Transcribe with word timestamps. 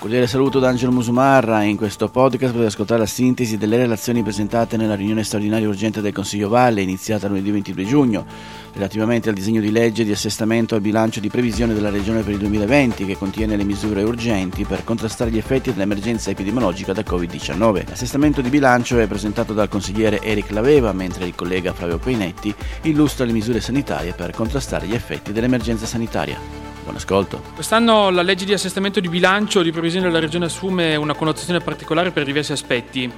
cordiale 0.00 0.26
saluto 0.26 0.58
da 0.58 0.70
Angelo 0.70 0.92
Musumarra. 0.92 1.62
In 1.62 1.76
questo 1.76 2.08
podcast 2.08 2.52
potete 2.52 2.70
ascoltare 2.70 3.00
la 3.00 3.06
sintesi 3.06 3.58
delle 3.58 3.76
relazioni 3.76 4.22
presentate 4.22 4.78
nella 4.78 4.94
riunione 4.94 5.22
straordinaria 5.22 5.68
urgente 5.68 6.00
del 6.00 6.14
Consiglio 6.14 6.48
Valle, 6.48 6.80
iniziata 6.80 7.28
lunedì 7.28 7.50
22 7.50 7.84
giugno, 7.84 8.24
relativamente 8.72 9.28
al 9.28 9.34
disegno 9.34 9.60
di 9.60 9.70
legge 9.70 10.04
di 10.04 10.10
assestamento 10.10 10.74
al 10.74 10.80
bilancio 10.80 11.20
di 11.20 11.28
previsione 11.28 11.74
della 11.74 11.90
Regione 11.90 12.22
per 12.22 12.32
il 12.32 12.38
2020, 12.38 13.04
che 13.04 13.18
contiene 13.18 13.56
le 13.56 13.64
misure 13.64 14.02
urgenti 14.02 14.64
per 14.64 14.84
contrastare 14.84 15.30
gli 15.30 15.36
effetti 15.36 15.70
dell'emergenza 15.70 16.30
epidemiologica 16.30 16.94
da 16.94 17.02
Covid-19. 17.02 17.88
L'assestamento 17.90 18.40
di 18.40 18.48
bilancio 18.48 18.98
è 18.98 19.06
presentato 19.06 19.52
dal 19.52 19.68
consigliere 19.68 20.22
Eric 20.22 20.50
Laveva, 20.52 20.92
mentre 20.94 21.26
il 21.26 21.34
collega 21.34 21.74
Flavio 21.74 21.98
Peinetti 21.98 22.54
illustra 22.84 23.26
le 23.26 23.32
misure 23.32 23.60
sanitarie 23.60 24.14
per 24.14 24.30
contrastare 24.30 24.86
gli 24.86 24.94
effetti 24.94 25.32
dell'emergenza 25.32 25.84
sanitaria. 25.84 26.69
Buon 26.90 27.02
ascolto. 27.02 27.40
Quest'anno 27.54 28.10
la 28.10 28.22
legge 28.22 28.44
di 28.44 28.52
assestamento 28.52 28.98
di 28.98 29.08
bilancio 29.08 29.62
di 29.62 29.70
previsione 29.70 30.06
della 30.06 30.18
Regione 30.18 30.46
assume 30.46 30.96
una 30.96 31.14
connotazione 31.14 31.60
particolare 31.60 32.10
per 32.10 32.24
diversi 32.24 32.50
aspetti. 32.50 33.08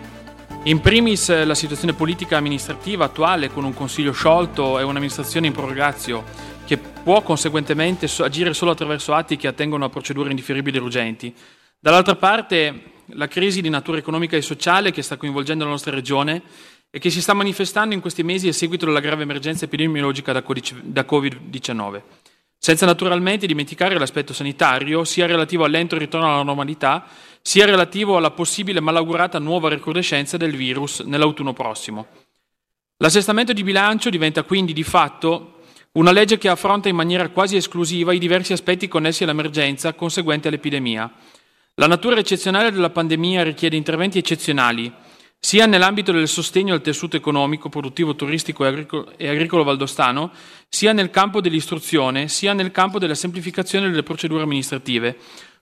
In 0.65 0.81
primis 0.81 1.45
la 1.45 1.55
situazione 1.55 1.95
politica 1.95 2.37
amministrativa 2.37 3.07
attuale 3.07 3.49
con 3.49 3.65
un 3.65 3.73
consiglio 3.73 4.13
sciolto 4.13 4.79
e 4.79 4.83
un'amministrazione 4.83 5.47
in 5.47 5.55
prorogazio 5.55 6.23
che 6.67 6.77
può 6.77 7.23
conseguentemente 7.23 8.11
agire 8.19 8.53
solo 8.53 8.73
attraverso 8.73 9.15
atti 9.15 9.39
che 9.39 9.49
attengono 9.49 9.87
a 9.87 9.89
procedure 9.89 10.29
indifferibili 10.29 10.77
e 10.77 10.81
urgenti. 10.81 11.35
Dall'altra 11.81 12.17
parte 12.17 12.83
la 13.15 13.27
crisi 13.27 13.63
di 13.63 13.71
natura 13.71 13.97
economica 13.97 14.37
e 14.37 14.43
sociale 14.43 14.93
che 14.93 15.01
sta 15.01 15.17
coinvolgendo 15.17 15.65
la 15.65 15.71
nostra 15.71 15.95
regione 15.95 16.43
e 16.91 16.99
che 16.99 17.09
si 17.09 17.23
sta 17.23 17.33
manifestando 17.33 17.95
in 17.95 18.03
questi 18.03 18.23
mesi 18.23 18.49
a 18.49 18.53
seguito 18.53 18.85
della 18.85 19.01
grave 19.01 19.23
emergenza 19.23 19.65
epidemiologica 19.65 20.31
da 20.33 20.45
Covid-19 20.45 22.03
senza 22.65 22.87
naturalmente 22.87 23.49
dimenticare 23.49 23.99
l'aspetto 23.99 24.33
sanitario, 24.33 25.03
sia 25.03 25.27
relativo 25.27 25.65
al 25.65 25.73
lento 25.73 25.99
ritorno 25.99 26.33
alla 26.33 26.45
normalità, 26.45 27.07
sia 27.43 27.65
relativo 27.65 28.17
alla 28.17 28.31
possibile 28.31 28.79
malaugurata 28.79 29.41
nuova 29.41 29.69
recrudescenza 29.69 30.37
del 30.37 30.55
virus 30.55 31.01
nell'autunno 31.01 31.53
prossimo. 31.53 32.07
L'assestamento 32.99 33.53
di 33.53 33.65
bilancio 33.65 34.11
diventa 34.11 34.45
quindi 34.45 34.73
di 34.73 34.85
fatto 34.85 35.63
una 35.95 36.13
legge 36.13 36.39
che 36.39 36.49
affronta 36.49 36.89
in 36.89 36.95
maniera 36.95 37.31
quasi 37.31 37.57
esclusiva 37.57 38.13
i 38.13 38.21
diversi 38.21 38.53
aspetti 38.53 38.87
connessi 38.87 39.25
all'emergenza 39.25 39.95
conseguente 39.95 40.47
all'epidemia. 40.47 41.13
La 41.75 41.89
natura 41.89 42.21
eccezionale 42.21 42.71
della 42.71 42.91
pandemia 42.91 43.43
richiede 43.43 43.75
interventi 43.75 44.19
eccezionali, 44.19 44.93
sia 45.45 45.67
nell'ambito 45.67 46.13
del 46.13 46.29
sostegno 46.29 46.73
al 46.73 46.83
tessuto 46.83 47.17
economico, 47.17 47.69
produttivo, 47.69 48.15
turistico 48.15 48.65
e 48.65 49.29
agricolo 49.29 49.65
valdostano, 49.65 50.31
sia 50.69 50.93
nel 50.93 51.11
campo 51.11 51.41
dell'istruzione, 51.41 52.29
sia 52.29 52.53
nel 52.53 52.71
campo 52.71 53.01
della 53.01 53.17
semplificazione 53.17 53.91
delle 53.91 54.05
procedure 54.05 54.45
amministrative. 54.45 55.17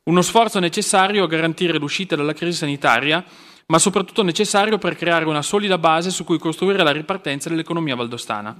Uno 0.04 0.20
sforzo 0.20 0.58
necessario 0.58 1.24
a 1.24 1.26
garantire 1.26 1.78
l'uscita 1.78 2.14
dalla 2.14 2.34
crisi 2.34 2.58
sanitaria, 2.58 3.24
ma 3.68 3.78
soprattutto 3.78 4.22
necessario 4.22 4.76
per 4.76 4.96
creare 4.96 5.24
una 5.24 5.40
solida 5.40 5.78
base 5.78 6.10
su 6.10 6.24
cui 6.24 6.38
costruire 6.38 6.82
la 6.82 6.92
ripartenza 6.92 7.48
dell'economia 7.48 7.96
valdostana. 7.96 8.54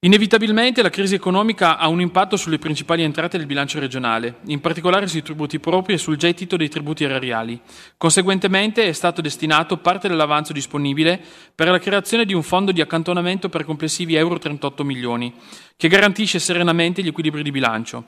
Inevitabilmente 0.00 0.82
la 0.82 0.90
crisi 0.90 1.14
economica 1.14 1.78
ha 1.78 1.88
un 1.88 2.02
impatto 2.02 2.36
sulle 2.36 2.58
principali 2.58 3.02
entrate 3.02 3.38
del 3.38 3.46
bilancio 3.46 3.80
regionale, 3.80 4.40
in 4.44 4.60
particolare 4.60 5.06
sui 5.06 5.22
tributi 5.22 5.58
propri 5.58 5.94
e 5.94 5.98
sul 5.98 6.18
gettito 6.18 6.58
dei 6.58 6.68
tributi 6.68 7.04
erariali. 7.04 7.58
Conseguentemente 7.96 8.86
è 8.86 8.92
stato 8.92 9.22
destinato 9.22 9.78
parte 9.78 10.06
dell'avanzo 10.06 10.52
disponibile 10.52 11.18
per 11.54 11.68
la 11.70 11.78
creazione 11.78 12.26
di 12.26 12.34
un 12.34 12.42
fondo 12.42 12.72
di 12.72 12.82
accantonamento 12.82 13.48
per 13.48 13.64
complessivi 13.64 14.16
euro 14.16 14.38
38 14.38 14.84
milioni, 14.84 15.32
che 15.76 15.88
garantisce 15.88 16.38
serenamente 16.38 17.02
gli 17.02 17.08
equilibri 17.08 17.42
di 17.42 17.50
bilancio. 17.50 18.04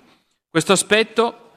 Questo 0.50 0.72
aspetto 0.72 1.47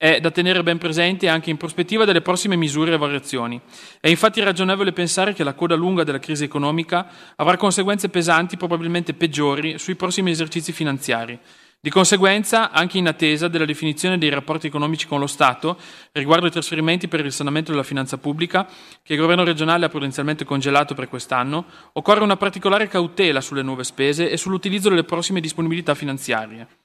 è 0.00 0.18
da 0.18 0.30
tenere 0.30 0.62
ben 0.62 0.78
presente 0.78 1.28
anche 1.28 1.50
in 1.50 1.58
prospettiva 1.58 2.06
delle 2.06 2.22
prossime 2.22 2.56
misure 2.56 2.94
e 2.94 2.96
variazioni. 2.96 3.60
È 4.00 4.08
infatti 4.08 4.40
ragionevole 4.40 4.94
pensare 4.94 5.34
che 5.34 5.44
la 5.44 5.52
coda 5.52 5.74
lunga 5.74 6.04
della 6.04 6.18
crisi 6.18 6.42
economica 6.42 7.06
avrà 7.36 7.58
conseguenze 7.58 8.08
pesanti, 8.08 8.56
probabilmente 8.56 9.12
peggiori, 9.12 9.78
sui 9.78 9.96
prossimi 9.96 10.30
esercizi 10.30 10.72
finanziari. 10.72 11.38
Di 11.78 11.90
conseguenza, 11.90 12.70
anche 12.70 12.96
in 12.96 13.08
attesa 13.08 13.48
della 13.48 13.66
definizione 13.66 14.16
dei 14.16 14.30
rapporti 14.30 14.68
economici 14.68 15.06
con 15.06 15.20
lo 15.20 15.26
Stato 15.26 15.76
riguardo 16.12 16.46
ai 16.46 16.50
trasferimenti 16.50 17.06
per 17.06 17.18
il 17.18 17.26
risanamento 17.26 17.70
della 17.70 17.82
finanza 17.82 18.16
pubblica, 18.16 18.66
che 19.02 19.12
il 19.12 19.18
governo 19.18 19.44
regionale 19.44 19.84
ha 19.84 19.90
prudenzialmente 19.90 20.46
congelato 20.46 20.94
per 20.94 21.08
quest'anno, 21.08 21.66
occorre 21.92 22.22
una 22.24 22.38
particolare 22.38 22.88
cautela 22.88 23.42
sulle 23.42 23.60
nuove 23.60 23.84
spese 23.84 24.30
e 24.30 24.38
sull'utilizzo 24.38 24.88
delle 24.88 25.04
prossime 25.04 25.40
disponibilità 25.40 25.94
finanziarie. 25.94 26.79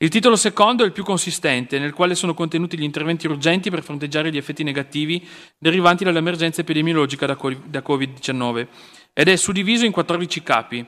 Il 0.00 0.10
titolo 0.10 0.36
secondo 0.36 0.84
è 0.84 0.86
il 0.86 0.92
più 0.92 1.02
consistente, 1.02 1.80
nel 1.80 1.92
quale 1.92 2.14
sono 2.14 2.32
contenuti 2.32 2.78
gli 2.78 2.84
interventi 2.84 3.26
urgenti 3.26 3.68
per 3.68 3.82
fronteggiare 3.82 4.30
gli 4.30 4.36
effetti 4.36 4.62
negativi 4.62 5.26
derivanti 5.58 6.04
dall'emergenza 6.04 6.60
epidemiologica 6.60 7.26
da 7.26 7.36
Covid-19 7.36 8.66
ed 9.12 9.26
è 9.26 9.34
suddiviso 9.34 9.84
in 9.84 9.90
14 9.90 10.42
capi. 10.44 10.86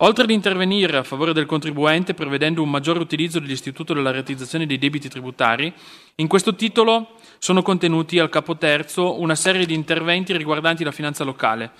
Oltre 0.00 0.24
ad 0.24 0.30
intervenire 0.30 0.96
a 0.96 1.02
favore 1.02 1.34
del 1.34 1.44
contribuente 1.44 2.14
prevedendo 2.14 2.62
un 2.62 2.70
maggiore 2.70 2.98
utilizzo 2.98 3.40
dell'istituto 3.40 3.92
della 3.92 4.10
realizzazione 4.10 4.64
dei 4.64 4.78
debiti 4.78 5.10
tributari, 5.10 5.70
in 6.14 6.26
questo 6.26 6.54
titolo 6.54 7.16
sono 7.38 7.60
contenuti 7.60 8.18
al 8.18 8.30
capo 8.30 8.56
terzo 8.56 9.20
una 9.20 9.34
serie 9.34 9.66
di 9.66 9.74
interventi 9.74 10.34
riguardanti 10.34 10.82
la 10.82 10.92
finanza 10.92 11.24
locale. 11.24 11.72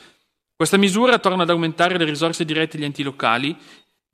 Questa 0.54 0.76
misura 0.76 1.18
torna 1.18 1.42
ad 1.42 1.50
aumentare 1.50 1.96
le 1.96 2.04
risorse 2.04 2.44
dirette 2.44 2.76
agli 2.76 2.84
enti 2.84 3.02
locali 3.02 3.56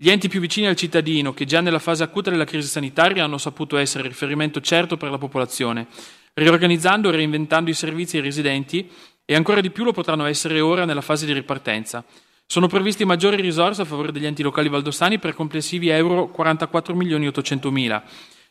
gli 0.02 0.10
enti 0.10 0.28
più 0.28 0.40
vicini 0.40 0.66
al 0.66 0.74
cittadino, 0.74 1.32
che 1.32 1.44
già 1.44 1.60
nella 1.60 1.78
fase 1.78 2.02
acuta 2.02 2.28
della 2.28 2.42
crisi 2.42 2.66
sanitaria 2.66 3.22
hanno 3.22 3.38
saputo 3.38 3.76
essere 3.76 4.08
riferimento 4.08 4.60
certo 4.60 4.96
per 4.96 5.12
la 5.12 5.16
popolazione, 5.16 5.86
riorganizzando 6.34 7.08
e 7.08 7.12
reinventando 7.12 7.70
i 7.70 7.74
servizi 7.74 8.16
ai 8.16 8.24
residenti 8.24 8.90
e 9.24 9.36
ancora 9.36 9.60
di 9.60 9.70
più 9.70 9.84
lo 9.84 9.92
potranno 9.92 10.24
essere 10.24 10.58
ora 10.58 10.84
nella 10.84 11.02
fase 11.02 11.24
di 11.24 11.32
ripartenza. 11.32 12.04
Sono 12.44 12.66
previsti 12.66 13.04
maggiori 13.04 13.40
risorse 13.40 13.82
a 13.82 13.84
favore 13.84 14.10
degli 14.10 14.26
enti 14.26 14.42
locali 14.42 14.68
valdostani 14.68 15.20
per 15.20 15.34
complessivi 15.34 15.90
euro 15.90 16.30
44 16.30 16.96
milioni 16.96 17.28
800 17.28 17.70
mila, 17.70 18.02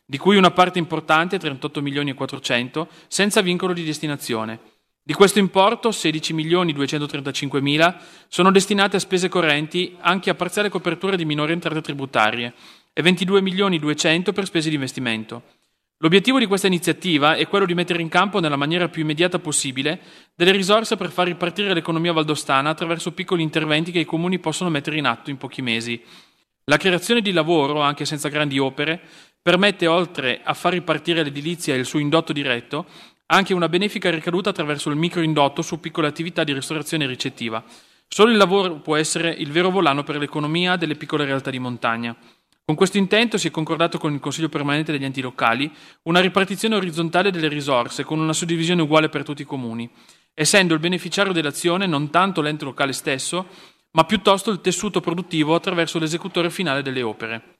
di 0.06 0.18
cui 0.18 0.38
una 0.38 0.52
parte 0.52 0.80
importante, 0.80 1.38
38 1.38 1.82
milioni 1.82 2.12
e 2.12 2.14
400, 2.14 2.88
senza 3.10 3.42
vincolo 3.42 3.74
di 3.74 3.84
destinazione. 3.84 4.71
Di 5.04 5.14
questo 5.14 5.40
importo 5.40 5.92
16 5.92 6.32
milioni 6.32 6.74
235 6.74 7.60
mila 7.60 8.00
sono 8.28 8.52
destinate 8.52 8.98
a 8.98 9.00
spese 9.00 9.30
correnti 9.30 9.98
anche 10.00 10.30
a 10.30 10.36
parziale 10.36 10.70
copertura 10.70 11.16
di 11.16 11.26
minori 11.26 11.54
entrate 11.54 11.82
tributarie 11.82 12.54
e 12.94 13.02
22 13.02 13.42
milioni 13.42 13.80
200 13.80 14.32
per 14.32 14.46
spese 14.46 14.70
di 14.70 14.76
investimento. 14.76 15.42
L'obiettivo 15.98 16.38
di 16.38 16.46
questa 16.46 16.68
iniziativa 16.68 17.34
è 17.34 17.48
quello 17.48 17.66
di 17.66 17.74
mettere 17.74 18.04
in 18.04 18.10
campo 18.10 18.40
nella 18.40 18.56
maniera 18.56 18.90
più 18.90 19.02
immediata 19.02 19.40
possibile 19.40 20.00
delle 20.36 20.52
risorse 20.52 20.96
per 20.98 21.10
far 21.10 21.26
ripartire 21.26 21.74
l'economia 21.74 22.14
valdostana 22.14 22.70
attraverso 22.70 23.12
piccoli 23.12 23.42
interventi 23.42 23.92
che 23.92 24.00
i 24.00 24.06
comuni 24.06 24.38
possono 24.38 24.70
mettere 24.70 24.98
in 24.98 25.08
atto 25.08 25.32
in 25.32 25.38
pochi 25.38 25.64
mesi. 25.64 26.00
La 26.66 26.78
creazione 26.78 27.22
di 27.22 27.32
lavoro, 27.32 27.82
anche 27.82 28.06
senza 28.06 28.30
grandi 28.30 28.60
opere, 28.60 29.02
permette, 29.42 29.88
oltre 29.88 30.42
a 30.44 30.54
far 30.54 30.74
ripartire 30.74 31.24
l'edilizia 31.24 31.74
e 31.74 31.78
il 31.78 31.86
suo 31.86 31.98
indotto 31.98 32.34
diretto, 32.34 32.86
anche 33.32 33.54
una 33.54 33.70
benefica 33.70 34.10
ricaduta 34.10 34.50
attraverso 34.50 34.90
il 34.90 34.98
microindotto 34.98 35.62
su 35.62 35.80
piccole 35.80 36.08
attività 36.08 36.44
di 36.44 36.54
ristorazione 36.54 37.06
ricettiva. 37.08 37.64
Solo 38.08 38.32
il 38.32 38.38
lavoro 38.38 38.76
può 38.82 38.98
essere 38.98 39.30
il 39.30 39.52
vero 39.52 39.70
volano 39.70 40.04
per 40.04 40.18
l'economia 40.18 40.76
delle 40.76 40.96
piccole 40.96 41.24
realtà 41.24 41.50
di 41.50 41.60
montagna. 41.60 42.14
Con 42.66 42.76
questo 42.76 42.98
intento 42.98 43.38
si 43.38 43.48
è 43.48 43.52
concordato 43.52 43.98
con 43.98 44.14
il 44.14 44.20
Consiglio 44.20 44.50
permanente 44.50 44.92
degli 44.92 45.06
enti 45.06 45.22
locali 45.22 45.72
una 46.04 46.20
ripartizione 46.20 46.76
orizzontale 46.76 47.32
delle 47.32 47.48
risorse 47.48 48.04
con 48.04 48.20
una 48.20 48.34
suddivisione 48.34 48.82
uguale 48.82 49.08
per 49.08 49.24
tutti 49.24 49.44
i 49.44 49.46
comuni. 49.46 49.90
essendo 50.34 50.74
il 50.74 50.80
beneficiario 50.80 51.34
dell'azione 51.34 51.86
non 51.86 52.10
tanto 52.10 52.42
l'ente 52.42 52.66
locale 52.66 52.94
stesso, 52.94 53.48
ma 53.92 54.06
piuttosto 54.06 54.52
il 54.52 54.62
tessuto 54.62 55.02
produttivo 55.02 55.56
attraverso 55.56 56.00
l'esecutore 56.00 56.50
finale 56.50 56.82
delle 56.82 57.02
opere. 57.02 57.51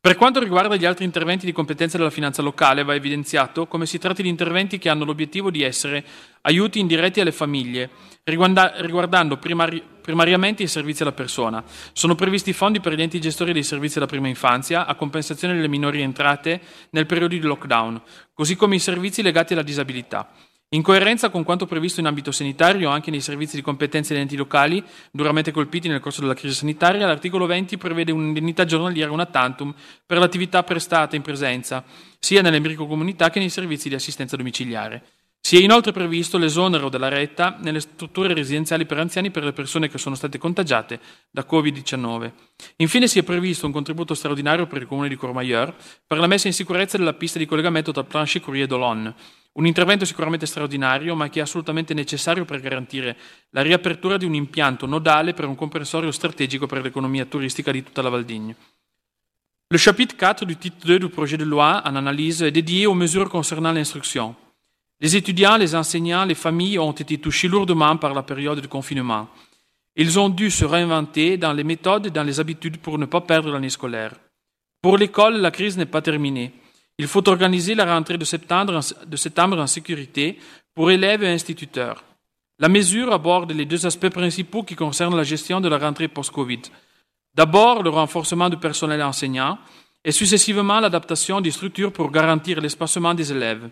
Per 0.00 0.14
quanto 0.14 0.38
riguarda 0.38 0.76
gli 0.76 0.84
altri 0.84 1.04
interventi 1.04 1.44
di 1.44 1.50
competenza 1.50 1.98
della 1.98 2.10
finanza 2.10 2.40
locale, 2.40 2.84
va 2.84 2.94
evidenziato 2.94 3.66
come 3.66 3.84
si 3.84 3.98
tratti 3.98 4.22
di 4.22 4.28
interventi 4.28 4.78
che 4.78 4.88
hanno 4.88 5.04
l'obiettivo 5.04 5.50
di 5.50 5.62
essere 5.62 6.04
aiuti 6.42 6.78
indiretti 6.78 7.20
alle 7.20 7.32
famiglie, 7.32 7.90
riguardando 8.22 9.38
primari- 9.38 9.82
primariamente 10.00 10.62
i 10.62 10.68
servizi 10.68 11.02
alla 11.02 11.10
persona. 11.10 11.64
Sono 11.92 12.14
previsti 12.14 12.52
fondi 12.52 12.78
per 12.78 12.92
gli 12.94 13.02
enti 13.02 13.20
gestori 13.20 13.52
dei 13.52 13.64
servizi 13.64 13.98
alla 13.98 14.06
prima 14.06 14.28
infanzia 14.28 14.86
a 14.86 14.94
compensazione 14.94 15.54
delle 15.54 15.66
minori 15.66 16.00
entrate 16.00 16.60
nel 16.90 17.06
periodo 17.06 17.34
di 17.34 17.40
lockdown, 17.40 18.00
così 18.32 18.54
come 18.54 18.76
i 18.76 18.80
servizi 18.80 19.20
legati 19.20 19.54
alla 19.54 19.62
disabilità. 19.62 20.30
In 20.72 20.82
coerenza 20.82 21.30
con 21.30 21.44
quanto 21.44 21.64
previsto 21.64 22.00
in 22.00 22.06
ambito 22.06 22.30
sanitario 22.30 22.90
anche 22.90 23.10
nei 23.10 23.22
servizi 23.22 23.56
di 23.56 23.62
competenza 23.62 24.12
degli 24.12 24.20
enti 24.20 24.36
locali 24.36 24.84
duramente 25.10 25.50
colpiti 25.50 25.88
nel 25.88 26.00
corso 26.00 26.20
della 26.20 26.34
crisi 26.34 26.54
sanitaria, 26.56 27.06
l'articolo 27.06 27.46
20 27.46 27.78
prevede 27.78 28.12
un'indennità 28.12 28.66
giornaliera 28.66 29.10
una 29.10 29.24
tantum 29.24 29.74
per 30.04 30.18
l'attività 30.18 30.62
prestata 30.64 31.16
in 31.16 31.22
presenza, 31.22 31.82
sia 32.18 32.42
nelle 32.42 32.60
microcomunità 32.60 33.30
che 33.30 33.38
nei 33.38 33.48
servizi 33.48 33.88
di 33.88 33.94
assistenza 33.94 34.36
domiciliare. 34.36 35.04
Si 35.40 35.56
è 35.56 35.60
inoltre 35.60 35.92
previsto 35.92 36.36
l'esonero 36.36 36.90
della 36.90 37.08
retta 37.08 37.56
nelle 37.62 37.80
strutture 37.80 38.34
residenziali 38.34 38.84
per 38.84 38.98
anziani 38.98 39.30
per 39.30 39.44
le 39.44 39.54
persone 39.54 39.88
che 39.88 39.96
sono 39.96 40.16
state 40.16 40.36
contagiate 40.36 41.00
da 41.30 41.46
Covid-19. 41.48 42.30
Infine 42.76 43.06
si 43.06 43.18
è 43.18 43.22
previsto 43.22 43.64
un 43.64 43.72
contributo 43.72 44.12
straordinario 44.12 44.66
per 44.66 44.82
il 44.82 44.86
comune 44.86 45.08
di 45.08 45.16
Courmayeur 45.16 45.74
per 46.06 46.18
la 46.18 46.26
messa 46.26 46.48
in 46.48 46.52
sicurezza 46.52 46.98
della 46.98 47.14
pista 47.14 47.38
di 47.38 47.46
collegamento 47.46 47.92
tra 47.92 48.04
Planche-Courrier 48.04 48.64
e 48.64 48.66
Dolonne, 48.66 49.14
un 49.52 49.66
intervento 49.66 50.04
sicuramente 50.04 50.46
straordinario, 50.46 51.14
ma 51.16 51.28
che 51.28 51.40
è 51.40 51.42
assolutamente 51.42 51.94
necessario 51.94 52.44
per 52.44 52.60
garantire 52.60 53.16
la 53.50 53.62
riapertura 53.62 54.16
di 54.16 54.24
un 54.24 54.34
impianto 54.34 54.86
nodale 54.86 55.34
per 55.34 55.46
un 55.46 55.56
comprensorio 55.56 56.10
strategico 56.12 56.66
per 56.66 56.82
l'économie 56.82 57.26
touristique 57.26 57.72
de 57.72 57.82
toute 57.82 58.00
la 58.02 58.08
Val 58.08 58.24
d'Igne. 58.24 58.54
Le 59.70 59.78
chapitre 59.78 60.16
4 60.16 60.46
du 60.46 60.56
titre 60.56 60.86
2 60.86 60.98
du 60.98 61.08
projet 61.08 61.36
de 61.36 61.44
loi 61.44 61.82
en 61.84 61.96
analyse 61.96 62.42
est 62.42 62.52
dédié 62.52 62.86
aux 62.86 62.94
mesures 62.94 63.28
concernant 63.28 63.72
l'instruction. 63.72 64.34
Les 65.00 65.14
étudiants, 65.14 65.56
les 65.56 65.74
enseignants, 65.74 66.24
les 66.24 66.34
familles 66.34 66.78
ont 66.78 66.92
été 66.92 67.18
touchés 67.18 67.48
lourdement 67.48 67.96
par 67.98 68.14
la 68.14 68.22
période 68.22 68.60
de 68.60 68.66
confinement. 68.66 69.28
Ils 69.94 70.18
ont 70.18 70.28
dû 70.28 70.50
se 70.50 70.64
réinventer 70.64 71.36
dans 71.36 71.52
les 71.52 71.64
méthodes 71.64 72.06
et 72.06 72.10
dans 72.10 72.22
les 72.22 72.40
habitudes 72.40 72.78
pour 72.78 72.98
ne 72.98 73.06
pas 73.06 73.20
perdre 73.20 73.50
l'année 73.50 73.68
scolaire. 73.68 74.14
Pour 74.80 74.96
l'école, 74.96 75.36
la 75.36 75.50
crise 75.50 75.76
n'est 75.76 75.86
pas 75.86 76.02
terminée. 76.02 76.52
Il 77.00 77.06
faut 77.06 77.28
organiser 77.28 77.76
la 77.76 77.84
rentrée 77.94 78.18
de 78.18 78.24
septembre, 78.24 78.74
en 79.60 79.66
sécurité 79.68 80.36
pour 80.74 80.90
élèves 80.90 81.22
et 81.22 81.28
instituteurs. 81.28 82.02
La 82.58 82.68
mesure 82.68 83.12
aborde 83.12 83.52
les 83.52 83.66
deux 83.66 83.86
aspects 83.86 84.08
principaux 84.08 84.64
qui 84.64 84.74
concernent 84.74 85.16
la 85.16 85.22
gestion 85.22 85.60
de 85.60 85.68
la 85.68 85.78
rentrée 85.78 86.08
post-Covid. 86.08 86.62
D'abord, 87.32 87.84
le 87.84 87.90
renforcement 87.90 88.48
du 88.48 88.56
personnel 88.56 89.00
enseignant 89.00 89.58
et 90.04 90.10
successivement 90.10 90.80
l'adaptation 90.80 91.40
des 91.40 91.52
structures 91.52 91.92
pour 91.92 92.10
garantir 92.10 92.60
l'espacement 92.60 93.14
des 93.14 93.30
élèves. 93.30 93.70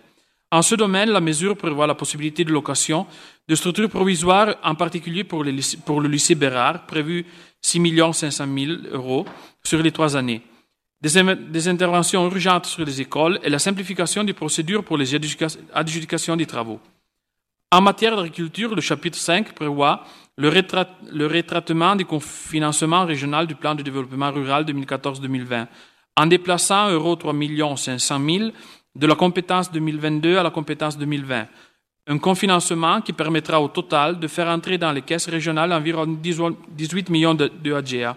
En 0.53 0.63
ce 0.63 0.77
domaine, 0.77 1.11
la 1.11 1.21
mesure 1.21 1.57
prévoit 1.57 1.89
la 1.89 1.97
possibilité 1.97 2.45
de 2.45 2.53
location 2.53 3.09
de 3.49 3.55
structures 3.57 3.91
provisoires, 3.91 4.55
en 4.63 4.77
particulier 4.77 5.25
pour, 5.25 5.45
pour 5.85 6.01
le 6.01 6.09
lycée 6.09 6.37
Bérard, 6.37 6.87
prévu 6.87 7.27
6 7.61 7.81
500 8.13 8.47
000 8.57 8.73
euros 8.93 9.27
sur 9.65 9.83
les 9.83 9.91
trois 9.91 10.17
années 10.17 10.43
des, 11.01 11.69
interventions 11.69 12.25
urgentes 12.27 12.67
sur 12.67 12.85
les 12.85 13.01
écoles 13.01 13.39
et 13.43 13.51
la 13.51 13.59
simplification 13.59 14.25
des 14.25 14.33
procédures 14.33 14.85
pour 14.85 14.97
les 14.97 15.15
adjudications 15.75 16.37
des 16.37 16.47
travaux. 16.47 16.81
En 17.71 17.81
matière 17.81 18.17
d'agriculture, 18.17 18.75
le 18.75 18.81
chapitre 18.81 19.19
5 19.19 19.53
prévoit 19.53 20.05
le, 20.37 20.51
le 21.13 21.27
retraitement 21.27 21.97
du 21.97 22.07
financement 22.21 23.05
régional 23.05 23.47
du 23.47 23.55
plan 23.55 23.75
de 23.75 23.83
développement 23.83 24.31
rural 24.31 24.65
2014-2020 24.65 25.67
en 26.17 26.27
déplaçant 26.27 26.91
euro 26.91 27.17
3 27.17 27.35
500 27.77 28.21
000 28.25 28.51
de 28.95 29.07
la 29.07 29.15
compétence 29.15 29.71
2022 29.71 30.39
à 30.39 30.43
la 30.43 30.51
compétence 30.51 30.97
2020. 30.97 31.47
Un 32.09 32.19
confinancement 32.19 33.01
qui 33.01 33.13
permettra 33.13 33.61
au 33.61 33.69
total 33.69 34.19
de 34.19 34.29
faire 34.29 34.49
entrer 34.49 34.79
dans 34.79 34.93
les 34.93 35.03
caisses 35.03 35.29
régionales 35.29 35.73
environ 35.73 36.07
18 36.07 37.11
millions 37.11 37.35
de, 37.35 37.49
de 37.49 37.73
AGA 37.75 38.17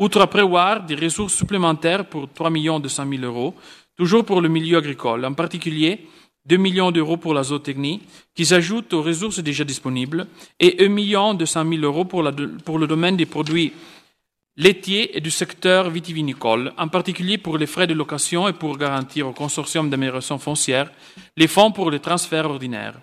outre 0.00 0.26
prévoir 0.26 0.84
des 0.84 0.96
ressources 0.96 1.34
supplémentaires 1.34 2.06
pour 2.06 2.28
3 2.32 2.50
200 2.50 3.04
000 3.08 3.22
euros, 3.22 3.54
toujours 3.94 4.24
pour 4.24 4.40
le 4.40 4.48
milieu 4.48 4.78
agricole, 4.78 5.24
en 5.24 5.34
particulier 5.34 6.06
2 6.46 6.56
millions 6.56 6.90
d'euros 6.90 7.18
pour 7.18 7.34
la 7.34 7.42
zootechnie, 7.42 8.00
qui 8.34 8.46
s'ajoutent 8.46 8.94
aux 8.94 9.02
ressources 9.02 9.40
déjà 9.40 9.62
disponibles, 9.62 10.26
et 10.58 10.82
1 10.84 10.88
million 10.88 11.34
200 11.34 11.68
000 11.68 11.82
euros 11.82 12.06
pour, 12.06 12.28
pour 12.64 12.78
le 12.78 12.86
domaine 12.86 13.16
des 13.16 13.26
produits 13.26 13.72
laitiers 14.56 15.16
et 15.16 15.20
du 15.20 15.30
secteur 15.30 15.90
vitivinicole, 15.90 16.72
en 16.78 16.88
particulier 16.88 17.36
pour 17.36 17.58
les 17.58 17.66
frais 17.66 17.86
de 17.86 17.94
location 17.94 18.48
et 18.48 18.54
pour 18.54 18.78
garantir 18.78 19.28
au 19.28 19.32
consortium 19.32 19.90
d'amélioration 19.90 20.38
foncière 20.38 20.90
les 21.36 21.46
fonds 21.46 21.72
pour 21.72 21.90
les 21.90 22.00
transferts 22.00 22.46
ordinaires. 22.46 22.98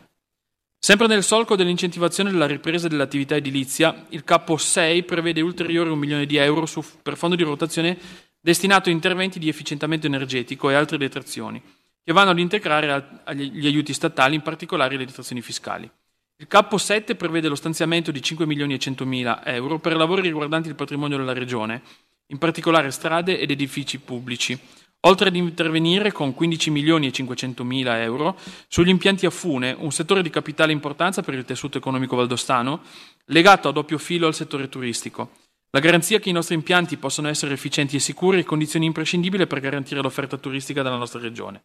Sempre 0.87 1.07
nel 1.07 1.21
solco 1.21 1.57
dell'incentivazione 1.57 2.31
della 2.31 2.47
ripresa 2.47 2.87
dell'attività 2.87 3.35
edilizia, 3.35 4.05
il 4.11 4.23
capo 4.23 4.55
6 4.55 5.03
prevede 5.03 5.41
ulteriore 5.41 5.89
un 5.89 5.99
milione 5.99 6.25
di 6.25 6.37
euro 6.37 6.65
su, 6.65 6.81
per 7.03 7.17
fondo 7.17 7.35
di 7.35 7.43
rotazione 7.43 7.97
destinato 8.39 8.87
a 8.87 8.93
interventi 8.93 9.37
di 9.37 9.49
efficientamento 9.49 10.07
energetico 10.07 10.69
e 10.69 10.75
altre 10.75 10.97
detrazioni, 10.97 11.61
che 12.01 12.13
vanno 12.13 12.29
ad 12.29 12.39
integrare 12.39 13.21
gli 13.33 13.67
aiuti 13.67 13.91
statali, 13.91 14.35
in 14.35 14.41
particolare 14.41 14.95
le 14.95 15.03
detrazioni 15.03 15.41
fiscali. 15.41 15.91
Il 16.37 16.47
capo 16.47 16.77
7 16.77 17.15
prevede 17.15 17.49
lo 17.49 17.55
stanziamento 17.55 18.09
di 18.09 18.21
5 18.21 18.45
milioni 18.45 18.75
e 18.75 18.79
100 18.79 19.05
mila 19.05 19.45
euro 19.45 19.79
per 19.79 19.93
lavori 19.93 20.21
riguardanti 20.21 20.69
il 20.69 20.75
patrimonio 20.75 21.17
della 21.17 21.33
Regione, 21.33 21.81
in 22.27 22.37
particolare 22.37 22.91
strade 22.91 23.37
ed 23.37 23.51
edifici 23.51 23.99
pubblici, 23.99 24.57
oltre 25.01 25.29
ad 25.29 25.35
intervenire 25.35 26.11
con 26.11 26.33
15 26.33 26.69
milioni 26.71 27.07
e 27.07 27.11
500 27.11 27.63
mila 27.63 28.01
euro 28.01 28.37
sugli 28.67 28.89
impianti 28.89 29.25
a 29.25 29.29
fune, 29.29 29.75
un 29.77 29.91
settore 29.91 30.21
di 30.21 30.29
capitale 30.29 30.71
importanza 30.71 31.21
per 31.21 31.33
il 31.33 31.45
tessuto 31.45 31.77
economico 31.77 32.15
valdostano, 32.15 32.81
legato 33.25 33.67
a 33.67 33.71
doppio 33.71 33.97
filo 33.97 34.27
al 34.27 34.35
settore 34.35 34.69
turistico. 34.69 35.31
La 35.71 35.79
garanzia 35.79 36.19
che 36.19 36.29
i 36.29 36.33
nostri 36.33 36.55
impianti 36.55 36.97
possano 36.97 37.27
essere 37.27 37.53
efficienti 37.53 37.97
e 37.97 37.99
sicuri 37.99 38.41
è 38.41 38.45
condizione 38.45 38.85
imprescindibile 38.85 39.47
per 39.47 39.59
garantire 39.59 40.01
l'offerta 40.01 40.37
turistica 40.37 40.81
della 40.81 40.95
nostra 40.95 41.19
regione. 41.19 41.63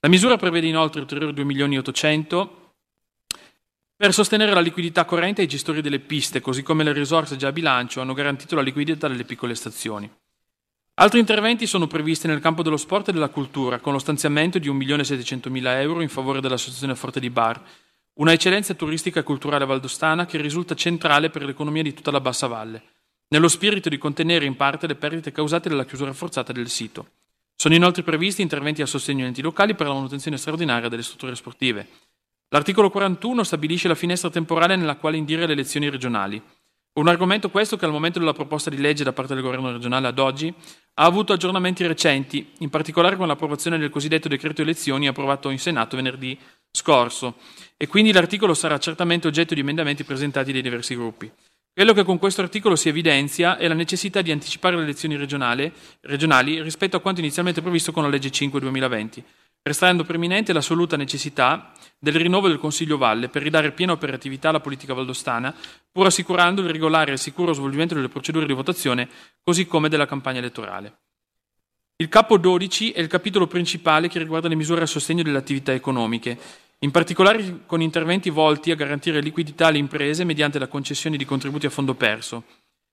La 0.00 0.08
misura 0.08 0.36
prevede 0.36 0.66
inoltre 0.66 1.00
ulteriori 1.00 1.32
2 1.32 1.44
milioni 1.44 1.76
e 1.76 1.78
800 1.78 2.56
per 3.96 4.14
sostenere 4.14 4.54
la 4.54 4.60
liquidità 4.60 5.04
corrente 5.04 5.42
ai 5.42 5.46
gestori 5.46 5.82
delle 5.82 5.98
piste, 6.00 6.40
così 6.40 6.62
come 6.62 6.84
le 6.84 6.92
risorse 6.92 7.36
già 7.36 7.48
a 7.48 7.52
bilancio 7.52 8.00
hanno 8.00 8.14
garantito 8.14 8.54
la 8.54 8.62
liquidità 8.62 9.08
delle 9.08 9.24
piccole 9.24 9.54
stazioni. 9.54 10.10
Altri 11.00 11.18
interventi 11.18 11.66
sono 11.66 11.86
previsti 11.86 12.26
nel 12.26 12.40
campo 12.40 12.62
dello 12.62 12.76
sport 12.76 13.08
e 13.08 13.12
della 13.12 13.30
cultura, 13.30 13.78
con 13.78 13.94
lo 13.94 13.98
stanziamento 13.98 14.58
di 14.58 14.68
1.700.000 14.68 15.80
euro 15.80 16.02
in 16.02 16.10
favore 16.10 16.42
dell'Associazione 16.42 16.94
Forte 16.94 17.20
di 17.20 17.30
Bar, 17.30 17.58
una 18.18 18.34
eccellenza 18.34 18.74
turistica 18.74 19.20
e 19.20 19.22
culturale 19.22 19.64
valdostana 19.64 20.26
che 20.26 20.38
risulta 20.38 20.74
centrale 20.74 21.30
per 21.30 21.42
l'economia 21.44 21.82
di 21.82 21.94
tutta 21.94 22.10
la 22.10 22.20
Bassa 22.20 22.48
Valle, 22.48 22.82
nello 23.28 23.48
spirito 23.48 23.88
di 23.88 23.96
contenere 23.96 24.44
in 24.44 24.56
parte 24.56 24.86
le 24.86 24.94
perdite 24.94 25.32
causate 25.32 25.70
dalla 25.70 25.86
chiusura 25.86 26.12
forzata 26.12 26.52
del 26.52 26.68
sito. 26.68 27.12
Sono 27.56 27.74
inoltre 27.74 28.02
previsti 28.02 28.42
interventi 28.42 28.82
a 28.82 28.86
sostegno 28.86 29.20
degli 29.20 29.28
enti 29.28 29.40
locali 29.40 29.74
per 29.74 29.86
la 29.86 29.94
manutenzione 29.94 30.36
straordinaria 30.36 30.90
delle 30.90 31.02
strutture 31.02 31.34
sportive. 31.34 31.88
L'articolo 32.50 32.90
41 32.90 33.42
stabilisce 33.42 33.88
la 33.88 33.94
finestra 33.94 34.28
temporale 34.28 34.76
nella 34.76 34.96
quale 34.96 35.16
indire 35.16 35.46
le 35.46 35.54
elezioni 35.54 35.88
regionali. 35.88 36.42
Un 36.92 37.06
argomento 37.06 37.50
questo 37.50 37.76
che 37.76 37.84
al 37.84 37.92
momento 37.92 38.18
della 38.18 38.32
proposta 38.32 38.68
di 38.68 38.76
legge 38.76 39.04
da 39.04 39.12
parte 39.12 39.34
del 39.34 39.44
governo 39.44 39.70
regionale 39.70 40.08
ad 40.08 40.18
oggi 40.18 40.52
ha 40.94 41.04
avuto 41.04 41.32
aggiornamenti 41.32 41.86
recenti, 41.86 42.52
in 42.58 42.70
particolare 42.70 43.16
con 43.16 43.26
l'approvazione 43.26 43.78
del 43.78 43.90
cosiddetto 43.90 44.28
decreto 44.28 44.62
elezioni 44.62 45.08
approvato 45.08 45.50
in 45.50 45.58
Senato 45.58 45.96
venerdì 45.96 46.38
scorso, 46.70 47.36
e 47.76 47.86
quindi 47.86 48.12
l'articolo 48.12 48.54
sarà 48.54 48.78
certamente 48.78 49.26
oggetto 49.26 49.54
di 49.54 49.60
emendamenti 49.60 50.04
presentati 50.04 50.52
dai 50.52 50.62
diversi 50.62 50.94
gruppi. 50.94 51.30
Quello 51.72 51.92
che 51.94 52.02
con 52.02 52.18
questo 52.18 52.42
articolo 52.42 52.76
si 52.76 52.88
evidenzia 52.88 53.56
è 53.56 53.66
la 53.68 53.74
necessità 53.74 54.20
di 54.22 54.32
anticipare 54.32 54.76
le 54.76 54.82
elezioni 54.82 55.16
regionali, 55.16 55.72
regionali 56.02 56.60
rispetto 56.60 56.96
a 56.96 57.00
quanto 57.00 57.20
inizialmente 57.20 57.62
previsto 57.62 57.92
con 57.92 58.02
la 58.02 58.08
legge 58.08 58.30
5 58.30 58.60
2020, 58.60 59.24
restando 59.62 60.04
preminente 60.04 60.52
l'assoluta 60.52 60.96
necessità 60.96 61.72
del 61.98 62.14
rinnovo 62.14 62.48
del 62.48 62.58
Consiglio 62.58 62.96
Valle 62.96 63.28
per 63.28 63.42
ridare 63.42 63.72
piena 63.72 63.92
operatività 63.92 64.48
alla 64.48 64.60
politica 64.60 64.94
valdostana, 64.94 65.54
pur 65.92 66.06
assicurando 66.06 66.62
il 66.62 66.70
regolare 66.70 67.12
e 67.12 67.16
sicuro 67.18 67.52
svolgimento 67.52 67.94
delle 67.94 68.08
procedure 68.08 68.46
di 68.46 68.52
votazione, 68.54 69.08
così 69.42 69.66
come 69.66 69.88
della 69.88 70.06
campagna 70.06 70.38
elettorale. 70.38 70.98
Il 71.96 72.08
capo 72.08 72.38
12 72.38 72.92
è 72.92 73.00
il 73.00 73.08
capitolo 73.08 73.46
principale 73.46 74.08
che 74.08 74.18
riguarda 74.18 74.48
le 74.48 74.54
misure 74.54 74.82
a 74.82 74.86
sostegno 74.86 75.22
delle 75.22 75.36
attività 75.36 75.72
economiche, 75.74 76.38
in 76.78 76.90
particolare 76.90 77.60
con 77.66 77.82
interventi 77.82 78.30
volti 78.30 78.70
a 78.70 78.74
garantire 78.74 79.20
liquidità 79.20 79.66
alle 79.66 79.76
imprese 79.76 80.24
mediante 80.24 80.58
la 80.58 80.66
concessione 80.66 81.18
di 81.18 81.26
contributi 81.26 81.66
a 81.66 81.70
fondo 81.70 81.92
perso. 81.92 82.44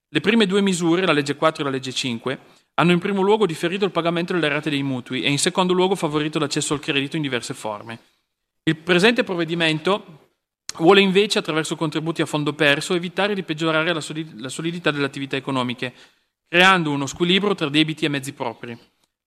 Le 0.09 0.19
prime 0.19 0.45
due 0.45 0.61
misure, 0.61 1.05
la 1.05 1.13
legge 1.13 1.37
4 1.37 1.61
e 1.61 1.65
la 1.65 1.71
legge 1.71 1.93
5, 1.93 2.39
hanno 2.79 2.91
in 2.91 2.99
primo 2.99 3.21
luogo 3.21 3.47
differito 3.47 3.85
il 3.85 3.91
pagamento 3.91 4.33
delle 4.33 4.49
rate 4.49 4.69
dei 4.69 4.83
mutui 4.83 5.23
e 5.23 5.31
in 5.31 5.39
secondo 5.39 5.73
luogo 5.73 5.95
favorito 5.95 6.37
l'accesso 6.37 6.73
al 6.75 6.79
credito 6.79 7.15
in 7.15 7.23
diverse 7.23 7.55
forme. 7.55 7.99
Il 8.63 8.75
presente 8.77 9.23
provvedimento 9.23 10.29
vuole 10.77 11.01
invece, 11.01 11.39
attraverso 11.39 11.75
contributi 11.75 12.21
a 12.21 12.27
fondo 12.27 12.53
perso, 12.53 12.93
evitare 12.93 13.33
di 13.33 13.41
peggiorare 13.41 13.93
la 13.93 14.49
solidità 14.49 14.91
delle 14.91 15.05
attività 15.05 15.35
economiche, 15.35 15.93
creando 16.47 16.91
uno 16.91 17.07
squilibrio 17.07 17.55
tra 17.55 17.69
debiti 17.69 18.05
e 18.05 18.09
mezzi 18.09 18.33
propri. 18.33 18.77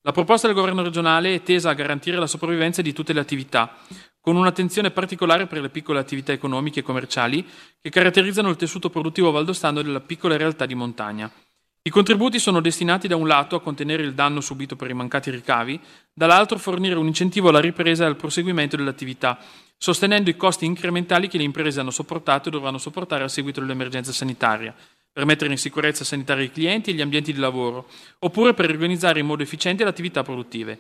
La 0.03 0.13
proposta 0.13 0.47
del 0.47 0.57
governo 0.57 0.83
regionale 0.83 1.35
è 1.35 1.43
tesa 1.43 1.71
a 1.71 1.75
garantire 1.75 2.19
la 2.19 2.29
sopravvivenza 2.29 2.83
di 2.83 2.93
tutte 2.93 3.13
le 3.13 3.21
attività, 3.21 3.79
con 4.21 4.37
un'attenzione 4.37 4.93
particolare 4.93 5.47
per 5.47 5.61
le 5.61 5.71
piccole 5.71 5.99
attività 5.99 6.33
economiche 6.33 6.81
e 6.81 6.83
commerciali 6.85 7.45
che 7.81 7.91
caratterizzano 7.91 8.49
il 8.49 8.57
tessuto 8.57 8.91
produttivo 8.91 9.33
valdostano 9.33 9.83
della 9.83 10.01
piccola 10.01 10.37
realtà 10.37 10.67
di 10.67 10.75
montagna. 10.75 11.31
I 11.83 11.89
contributi 11.89 12.39
sono 12.39 12.61
destinati 12.61 13.09
da 13.09 13.17
un 13.17 13.27
lato 13.27 13.57
a 13.57 13.63
contenere 13.63 14.03
il 14.03 14.13
danno 14.13 14.43
subito 14.43 14.77
per 14.77 14.91
i 14.91 14.95
mancati 14.95 15.31
ricavi, 15.31 15.81
dall'altro 16.13 16.59
a 16.59 16.61
fornire 16.61 16.95
un 16.97 17.07
incentivo 17.07 17.49
alla 17.49 17.59
ripresa 17.59 18.05
e 18.05 18.07
al 18.07 18.17
proseguimento 18.17 18.77
dell'attività, 18.77 19.39
sostenendo 19.79 20.29
i 20.29 20.37
costi 20.37 20.67
incrementali 20.67 21.27
che 21.27 21.39
le 21.39 21.45
imprese 21.45 21.81
hanno 21.81 21.91
sopportato 21.91 22.49
e 22.49 22.53
dovranno 22.53 22.77
sopportare 22.77 23.25
a 23.25 23.29
seguito 23.29 23.61
dell'emergenza 23.61 24.13
sanitaria, 24.13 24.75
per 25.11 25.25
mettere 25.25 25.51
in 25.53 25.57
sicurezza 25.57 26.05
sanitaria 26.05 26.45
i 26.45 26.53
clienti 26.53 26.91
e 26.91 26.93
gli 26.93 27.01
ambienti 27.01 27.33
di 27.33 27.39
lavoro, 27.39 27.89
oppure 28.19 28.53
per 28.53 28.69
organizzare 28.69 29.21
in 29.21 29.27
modo 29.27 29.43
efficiente 29.43 29.83
le 29.83 29.89
attività 29.89 30.23
produttive. 30.23 30.79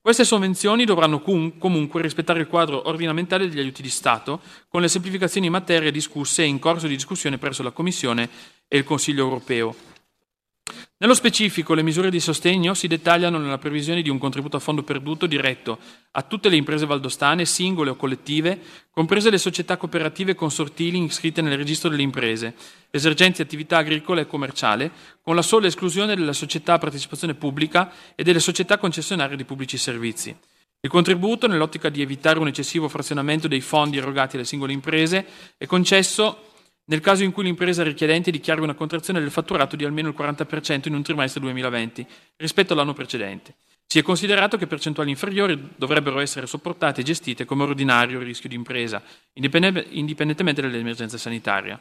Queste 0.00 0.24
sovvenzioni 0.24 0.86
dovranno 0.86 1.20
comunque 1.20 2.00
rispettare 2.00 2.40
il 2.40 2.46
quadro 2.46 2.88
ordinamentale 2.88 3.46
degli 3.50 3.58
aiuti 3.58 3.82
di 3.82 3.90
Stato, 3.90 4.40
con 4.68 4.80
le 4.80 4.88
semplificazioni 4.88 5.44
in 5.44 5.52
materia 5.52 5.90
discusse 5.90 6.42
e 6.42 6.46
in 6.46 6.58
corso 6.58 6.86
di 6.86 6.94
discussione 6.94 7.36
presso 7.36 7.62
la 7.62 7.70
Commissione 7.70 8.30
e 8.66 8.78
il 8.78 8.84
Consiglio 8.84 9.24
europeo. 9.24 9.87
Nello 11.00 11.14
specifico, 11.14 11.74
le 11.74 11.84
misure 11.84 12.10
di 12.10 12.18
sostegno 12.18 12.74
si 12.74 12.88
dettagliano 12.88 13.38
nella 13.38 13.58
previsione 13.58 14.02
di 14.02 14.08
un 14.08 14.18
contributo 14.18 14.56
a 14.56 14.60
fondo 14.60 14.82
perduto 14.82 15.26
diretto 15.26 15.78
a 16.10 16.22
tutte 16.22 16.48
le 16.48 16.56
imprese 16.56 16.86
valdostane, 16.86 17.44
singole 17.44 17.90
o 17.90 17.94
collettive, 17.94 18.58
comprese 18.90 19.30
le 19.30 19.38
società 19.38 19.76
cooperative 19.76 20.34
consortili 20.34 21.00
iscritte 21.00 21.40
nel 21.40 21.56
registro 21.56 21.88
delle 21.88 22.02
imprese, 22.02 22.52
esergenti 22.90 23.40
attività 23.40 23.76
agricola 23.76 24.22
e 24.22 24.26
commerciale, 24.26 24.90
con 25.22 25.36
la 25.36 25.42
sola 25.42 25.68
esclusione 25.68 26.16
delle 26.16 26.32
società 26.32 26.72
a 26.72 26.78
partecipazione 26.78 27.34
pubblica 27.34 27.92
e 28.16 28.24
delle 28.24 28.40
società 28.40 28.76
concessionarie 28.76 29.36
di 29.36 29.44
pubblici 29.44 29.78
servizi. 29.78 30.36
Il 30.80 30.90
contributo, 30.90 31.46
nell'ottica 31.46 31.90
di 31.90 32.02
evitare 32.02 32.40
un 32.40 32.48
eccessivo 32.48 32.88
frazionamento 32.88 33.46
dei 33.46 33.60
fondi 33.60 33.98
erogati 33.98 34.34
alle 34.34 34.44
singole 34.44 34.72
imprese, 34.72 35.24
è 35.56 35.66
concesso 35.66 36.47
nel 36.88 37.00
caso 37.00 37.22
in 37.22 37.32
cui 37.32 37.44
l'impresa 37.44 37.82
richiedente 37.82 38.30
dichiari 38.30 38.60
una 38.60 38.74
contrazione 38.74 39.20
del 39.20 39.30
fatturato 39.30 39.76
di 39.76 39.84
almeno 39.84 40.08
il 40.08 40.14
40% 40.18 40.88
in 40.88 40.94
un 40.94 41.02
trimestre 41.02 41.40
2020 41.40 42.06
rispetto 42.36 42.72
all'anno 42.72 42.94
precedente. 42.94 43.54
Si 43.86 43.98
è 43.98 44.02
considerato 44.02 44.56
che 44.56 44.66
percentuali 44.66 45.10
inferiori 45.10 45.70
dovrebbero 45.76 46.20
essere 46.20 46.46
sopportate 46.46 47.00
e 47.00 47.04
gestite 47.04 47.44
come 47.44 47.62
ordinario 47.62 48.20
rischio 48.20 48.48
di 48.48 48.54
impresa, 48.54 49.02
indipendentemente 49.34 50.60
dall'emergenza 50.60 51.16
sanitaria. 51.16 51.80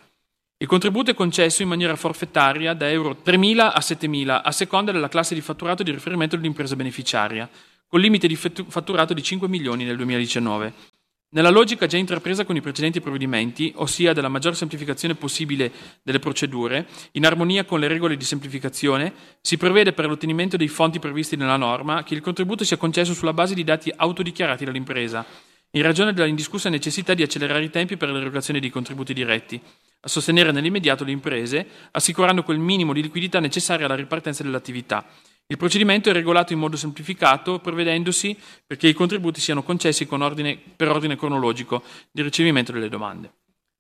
Il 0.58 0.68
contributo 0.68 1.12
è 1.12 1.14
concesso 1.14 1.62
in 1.62 1.68
maniera 1.68 1.96
forfettaria 1.96 2.74
da 2.74 2.90
euro 2.90 3.22
3.000 3.24 3.60
a 3.60 3.80
7.000 3.80 4.42
a 4.44 4.52
seconda 4.52 4.92
della 4.92 5.08
classe 5.08 5.36
di 5.36 5.42
fatturato 5.42 5.84
di 5.84 5.92
riferimento 5.92 6.36
dell'impresa 6.36 6.76
beneficiaria, 6.76 7.50
con 7.88 8.00
limite 8.02 8.28
di 8.28 8.36
fatturato 8.36 9.14
di 9.14 9.24
5 9.24 9.48
milioni 9.48 9.86
nel 9.86 9.96
2019. 9.96 10.96
Nella 11.30 11.50
logica 11.50 11.88
già 11.88 11.98
intrapresa 11.98 12.46
con 12.46 12.56
i 12.56 12.62
precedenti 12.62 13.02
provvedimenti, 13.02 13.74
ossia 13.76 14.14
della 14.14 14.30
maggior 14.30 14.56
semplificazione 14.56 15.14
possibile 15.14 15.70
delle 16.02 16.20
procedure, 16.20 16.88
in 17.12 17.26
armonia 17.26 17.66
con 17.66 17.82
le 17.82 17.90
regole 17.90 18.16
di 18.16 18.24
semplificazione, 18.24 19.14
si 19.42 19.58
prevede 19.58 19.92
per 19.92 20.06
l'ottenimento 20.08 20.56
dei 20.56 20.70
fonti 20.70 21.00
previsti 21.00 21.36
nella 21.36 21.58
norma 21.58 22.04
che 22.04 22.14
il 22.14 22.22
contributo 22.22 22.64
sia 22.64 22.78
concesso 22.78 23.14
sulla 23.14 23.34
base 23.34 23.56
di 23.56 23.66
dati 23.66 23.92
autodichiarati 23.94 24.64
dall'impresa, 24.64 25.26
in 25.72 25.82
ragione 25.82 26.14
della 26.14 26.28
indiscussa 26.28 26.70
necessità 26.70 27.14
di 27.14 27.24
accelerare 27.24 27.66
i 27.66 27.70
tempi 27.70 27.98
per 27.98 28.10
l'erogazione 28.10 28.62
dei 28.62 28.70
contributi 28.70 29.14
diretti, 29.14 29.62
a 30.00 30.08
sostenere 30.08 30.54
nell'immediato 30.54 31.04
le 31.04 31.12
imprese, 31.12 31.68
assicurando 31.92 32.44
quel 32.44 32.60
minimo 32.60 32.94
di 32.94 33.02
liquidità 33.02 33.42
necessaria 33.42 33.86
alla 33.86 33.96
ripartenza 33.96 34.44
dell'attività 34.44 35.06
il 35.50 35.56
procedimento 35.56 36.10
è 36.10 36.13
regolato 36.13 36.51
in 36.51 36.60
modo 36.60 36.75
semplificato, 36.75 37.60
prevedendosi 37.60 38.38
perché 38.66 38.89
i 38.89 38.94
contributi 38.94 39.39
siano 39.39 39.63
concessi 39.63 40.06
ordine, 40.10 40.60
per 40.75 40.89
ordine 40.89 41.16
cronologico 41.16 41.84
di 42.12 42.22
ricevimento 42.22 42.74
delle 42.74 42.89
domande. 42.89 43.32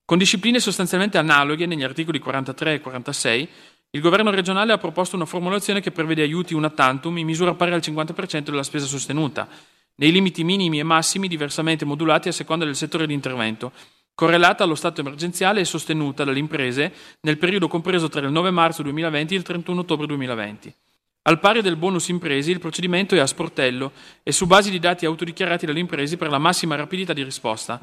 Con 0.05 0.17
discipline 0.17 0.61
sostanzialmente 0.61 1.17
analoghe 1.17 1.65
negli 1.65 1.83
articoli 1.83 2.19
43 2.19 2.75
e 2.75 2.79
46, 2.79 3.49
il 3.91 3.99
governo 3.99 4.31
regionale 4.31 4.71
ha 4.71 4.77
proposto 4.77 5.17
una 5.17 5.25
formulazione 5.25 5.81
che 5.81 5.91
prevede 5.91 6.21
aiuti 6.21 6.53
una 6.53 6.69
tantum 6.69 7.17
in 7.17 7.25
misura 7.25 7.53
pari 7.53 7.73
al 7.73 7.81
50% 7.83 8.43
della 8.43 8.63
spesa 8.63 8.85
sostenuta, 8.85 9.49
nei 9.95 10.13
limiti 10.13 10.45
minimi 10.45 10.79
e 10.79 10.83
massimi 10.83 11.27
diversamente 11.27 11.83
modulati 11.83 12.29
a 12.29 12.31
seconda 12.31 12.63
del 12.63 12.77
settore 12.77 13.07
di 13.07 13.13
intervento, 13.13 13.73
correlata 14.15 14.63
allo 14.63 14.75
stato 14.75 15.01
emergenziale 15.01 15.59
e 15.59 15.65
sostenuta 15.65 16.23
dalle 16.23 16.39
imprese 16.39 16.93
nel 17.21 17.37
periodo 17.37 17.67
compreso 17.67 18.07
tra 18.07 18.21
il 18.21 18.31
9 18.31 18.51
marzo 18.51 18.83
2020 18.83 19.33
e 19.33 19.37
il 19.37 19.43
31 19.43 19.81
ottobre 19.81 20.07
2020. 20.07 20.73
Al 21.27 21.39
pari 21.41 21.61
del 21.61 21.75
bonus 21.75 22.07
impresi, 22.07 22.51
il 22.51 22.59
procedimento 22.59 23.13
è 23.13 23.19
a 23.19 23.27
sportello 23.27 23.91
e 24.23 24.31
su 24.31 24.45
base 24.45 24.69
di 24.69 24.79
dati 24.79 25.05
autodichiarati 25.05 25.65
dalle 25.65 25.81
imprese 25.81 26.15
per 26.15 26.29
la 26.29 26.37
massima 26.37 26.75
rapidità 26.75 27.11
di 27.11 27.21
risposta. 27.21 27.81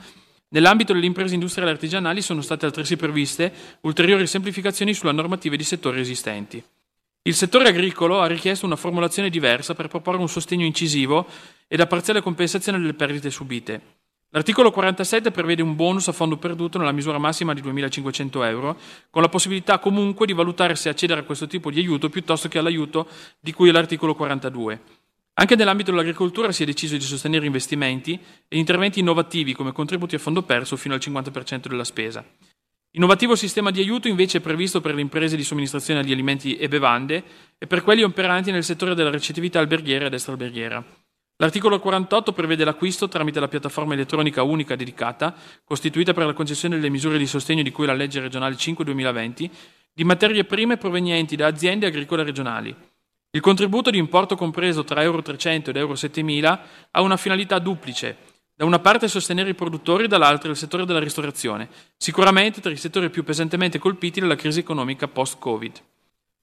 Nell'ambito 0.48 0.94
delle 0.94 1.04
imprese 1.04 1.34
industriali 1.34 1.68
e 1.68 1.74
artigianali 1.74 2.22
sono 2.22 2.40
state 2.40 2.64
altresì 2.64 2.96
previste 2.96 3.52
ulteriori 3.82 4.26
semplificazioni 4.26 4.94
sulla 4.94 5.12
normativa 5.12 5.56
di 5.56 5.62
settori 5.62 6.00
esistenti. 6.00 6.64
Il 7.20 7.34
settore 7.34 7.68
agricolo 7.68 8.22
ha 8.22 8.26
richiesto 8.26 8.64
una 8.64 8.76
formulazione 8.76 9.28
diversa 9.28 9.74
per 9.74 9.88
proporre 9.88 10.20
un 10.20 10.28
sostegno 10.28 10.64
incisivo 10.64 11.26
e 11.68 11.76
la 11.76 11.86
parziale 11.86 12.22
compensazione 12.22 12.78
delle 12.78 12.94
perdite 12.94 13.28
subite. 13.28 13.80
L'articolo 14.34 14.72
47 14.72 15.30
prevede 15.30 15.62
un 15.62 15.76
bonus 15.76 16.08
a 16.08 16.12
fondo 16.12 16.36
perduto 16.36 16.76
nella 16.76 16.90
misura 16.90 17.18
massima 17.18 17.54
di 17.54 17.62
2.500 17.62 18.44
euro, 18.46 18.76
con 19.08 19.22
la 19.22 19.28
possibilità 19.28 19.78
comunque 19.78 20.26
di 20.26 20.32
valutare 20.32 20.74
se 20.74 20.88
accedere 20.88 21.20
a 21.20 21.22
questo 21.22 21.46
tipo 21.46 21.70
di 21.70 21.78
aiuto 21.78 22.08
piuttosto 22.08 22.48
che 22.48 22.58
all'aiuto 22.58 23.06
di 23.38 23.52
cui 23.52 23.68
è 23.68 23.72
l'articolo 23.72 24.16
42. 24.16 24.80
Anche 25.34 25.54
nell'ambito 25.54 25.92
dell'agricoltura 25.92 26.50
si 26.50 26.64
è 26.64 26.66
deciso 26.66 26.96
di 26.96 27.04
sostenere 27.04 27.46
investimenti 27.46 28.18
e 28.48 28.58
interventi 28.58 28.98
innovativi 28.98 29.54
come 29.54 29.70
contributi 29.70 30.16
a 30.16 30.18
fondo 30.18 30.42
perso 30.42 30.76
fino 30.76 30.94
al 30.94 31.00
50% 31.00 31.68
della 31.68 31.84
spesa. 31.84 32.24
Innovativo 32.96 33.36
sistema 33.36 33.70
di 33.70 33.78
aiuto 33.78 34.08
invece 34.08 34.38
è 34.38 34.40
previsto 34.40 34.80
per 34.80 34.96
le 34.96 35.00
imprese 35.00 35.36
di 35.36 35.44
somministrazione 35.44 36.02
di 36.02 36.10
alimenti 36.10 36.56
e 36.56 36.66
bevande 36.66 37.22
e 37.56 37.68
per 37.68 37.84
quelli 37.84 38.02
operanti 38.02 38.50
nel 38.50 38.64
settore 38.64 38.96
della 38.96 39.10
ricettività 39.10 39.60
alberghiera 39.60 40.06
ed 40.06 40.12
extraalberghiera. 40.12 41.03
L'articolo 41.38 41.80
48 41.80 42.32
prevede 42.32 42.64
l'acquisto 42.64 43.08
tramite 43.08 43.40
la 43.40 43.48
piattaforma 43.48 43.94
elettronica 43.94 44.44
unica 44.44 44.76
dedicata, 44.76 45.34
costituita 45.64 46.12
per 46.12 46.26
la 46.26 46.32
concessione 46.32 46.76
delle 46.76 46.90
misure 46.90 47.18
di 47.18 47.26
sostegno 47.26 47.62
di 47.64 47.72
cui 47.72 47.86
la 47.86 47.92
legge 47.92 48.20
regionale 48.20 48.54
5-2020, 48.54 49.50
di 49.92 50.04
materie 50.04 50.44
prime 50.44 50.76
provenienti 50.76 51.34
da 51.34 51.48
aziende 51.48 51.86
agricole 51.86 52.22
regionali. 52.22 52.74
Il 53.30 53.40
contributo 53.40 53.90
di 53.90 53.98
importo 53.98 54.36
compreso 54.36 54.84
tra 54.84 55.02
Euro 55.02 55.22
300 55.22 55.70
ed 55.70 55.76
Euro 55.76 55.96
7000 55.96 56.62
ha 56.92 57.00
una 57.00 57.16
finalità 57.16 57.58
duplice. 57.58 58.16
Da 58.54 58.64
una 58.64 58.78
parte 58.78 59.08
sostenere 59.08 59.50
i 59.50 59.54
produttori, 59.54 60.06
dall'altra 60.06 60.48
il 60.50 60.56
settore 60.56 60.84
della 60.84 61.00
ristorazione, 61.00 61.68
sicuramente 61.96 62.60
tra 62.60 62.70
i 62.70 62.76
settori 62.76 63.10
più 63.10 63.24
pesantemente 63.24 63.80
colpiti 63.80 64.20
dalla 64.20 64.36
crisi 64.36 64.60
economica 64.60 65.08
post-Covid. 65.08 65.82